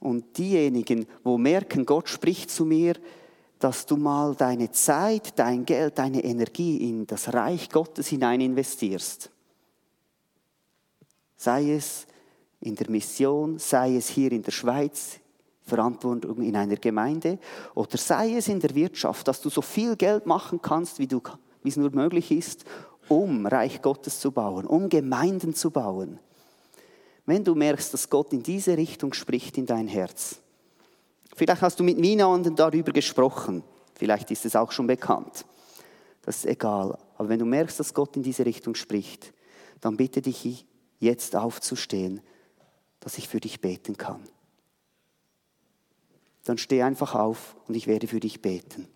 Und 0.00 0.38
diejenigen, 0.38 1.06
wo 1.22 1.38
merken, 1.38 1.86
Gott 1.86 2.08
spricht 2.08 2.50
zu 2.50 2.64
mir, 2.64 2.94
dass 3.58 3.86
du 3.86 3.96
mal 3.96 4.34
deine 4.34 4.70
Zeit, 4.70 5.38
dein 5.38 5.64
Geld, 5.64 5.98
deine 5.98 6.22
Energie 6.22 6.88
in 6.88 7.06
das 7.06 7.32
Reich 7.32 7.70
Gottes 7.70 8.08
hinein 8.08 8.40
investierst. 8.40 9.30
Sei 11.36 11.72
es 11.72 12.06
in 12.60 12.74
der 12.74 12.90
Mission, 12.90 13.58
sei 13.58 13.96
es 13.96 14.08
hier 14.08 14.32
in 14.32 14.42
der 14.42 14.52
Schweiz, 14.52 15.18
Verantwortung 15.62 16.42
in 16.42 16.56
einer 16.56 16.76
Gemeinde, 16.76 17.38
oder 17.74 17.98
sei 17.98 18.36
es 18.36 18.48
in 18.48 18.60
der 18.60 18.74
Wirtschaft, 18.74 19.26
dass 19.26 19.40
du 19.40 19.50
so 19.50 19.62
viel 19.62 19.96
Geld 19.96 20.26
machen 20.26 20.60
kannst, 20.62 20.98
wie 20.98 21.06
du 21.06 21.20
wie 21.66 21.70
es 21.70 21.76
nur 21.76 21.90
möglich 21.90 22.30
ist, 22.30 22.64
um 23.08 23.44
Reich 23.44 23.82
Gottes 23.82 24.20
zu 24.20 24.30
bauen, 24.30 24.66
um 24.66 24.88
Gemeinden 24.88 25.52
zu 25.52 25.72
bauen. 25.72 26.20
Wenn 27.24 27.42
du 27.42 27.56
merkst, 27.56 27.92
dass 27.92 28.08
Gott 28.08 28.32
in 28.32 28.44
diese 28.44 28.76
Richtung 28.76 29.12
spricht 29.12 29.58
in 29.58 29.66
dein 29.66 29.88
Herz, 29.88 30.38
vielleicht 31.36 31.62
hast 31.62 31.78
du 31.78 31.84
mit 31.84 31.98
niemandem 31.98 32.56
darüber 32.56 32.90
gesprochen, 32.90 33.62
vielleicht 33.94 34.30
ist 34.32 34.44
es 34.44 34.56
auch 34.56 34.72
schon 34.72 34.88
bekannt, 34.88 35.44
das 36.22 36.38
ist 36.38 36.46
egal. 36.46 36.98
Aber 37.16 37.28
wenn 37.28 37.38
du 37.38 37.46
merkst, 37.46 37.78
dass 37.78 37.94
Gott 37.94 38.16
in 38.16 38.22
diese 38.22 38.44
Richtung 38.44 38.74
spricht, 38.74 39.32
dann 39.80 39.96
bitte 39.96 40.20
dich 40.20 40.66
jetzt 40.98 41.36
aufzustehen, 41.36 42.20
dass 43.00 43.18
ich 43.18 43.28
für 43.28 43.40
dich 43.40 43.60
beten 43.60 43.96
kann. 43.96 44.20
Dann 46.44 46.58
steh 46.58 46.82
einfach 46.82 47.14
auf 47.14 47.56
und 47.68 47.74
ich 47.76 47.86
werde 47.86 48.08
für 48.08 48.20
dich 48.20 48.42
beten. 48.42 48.88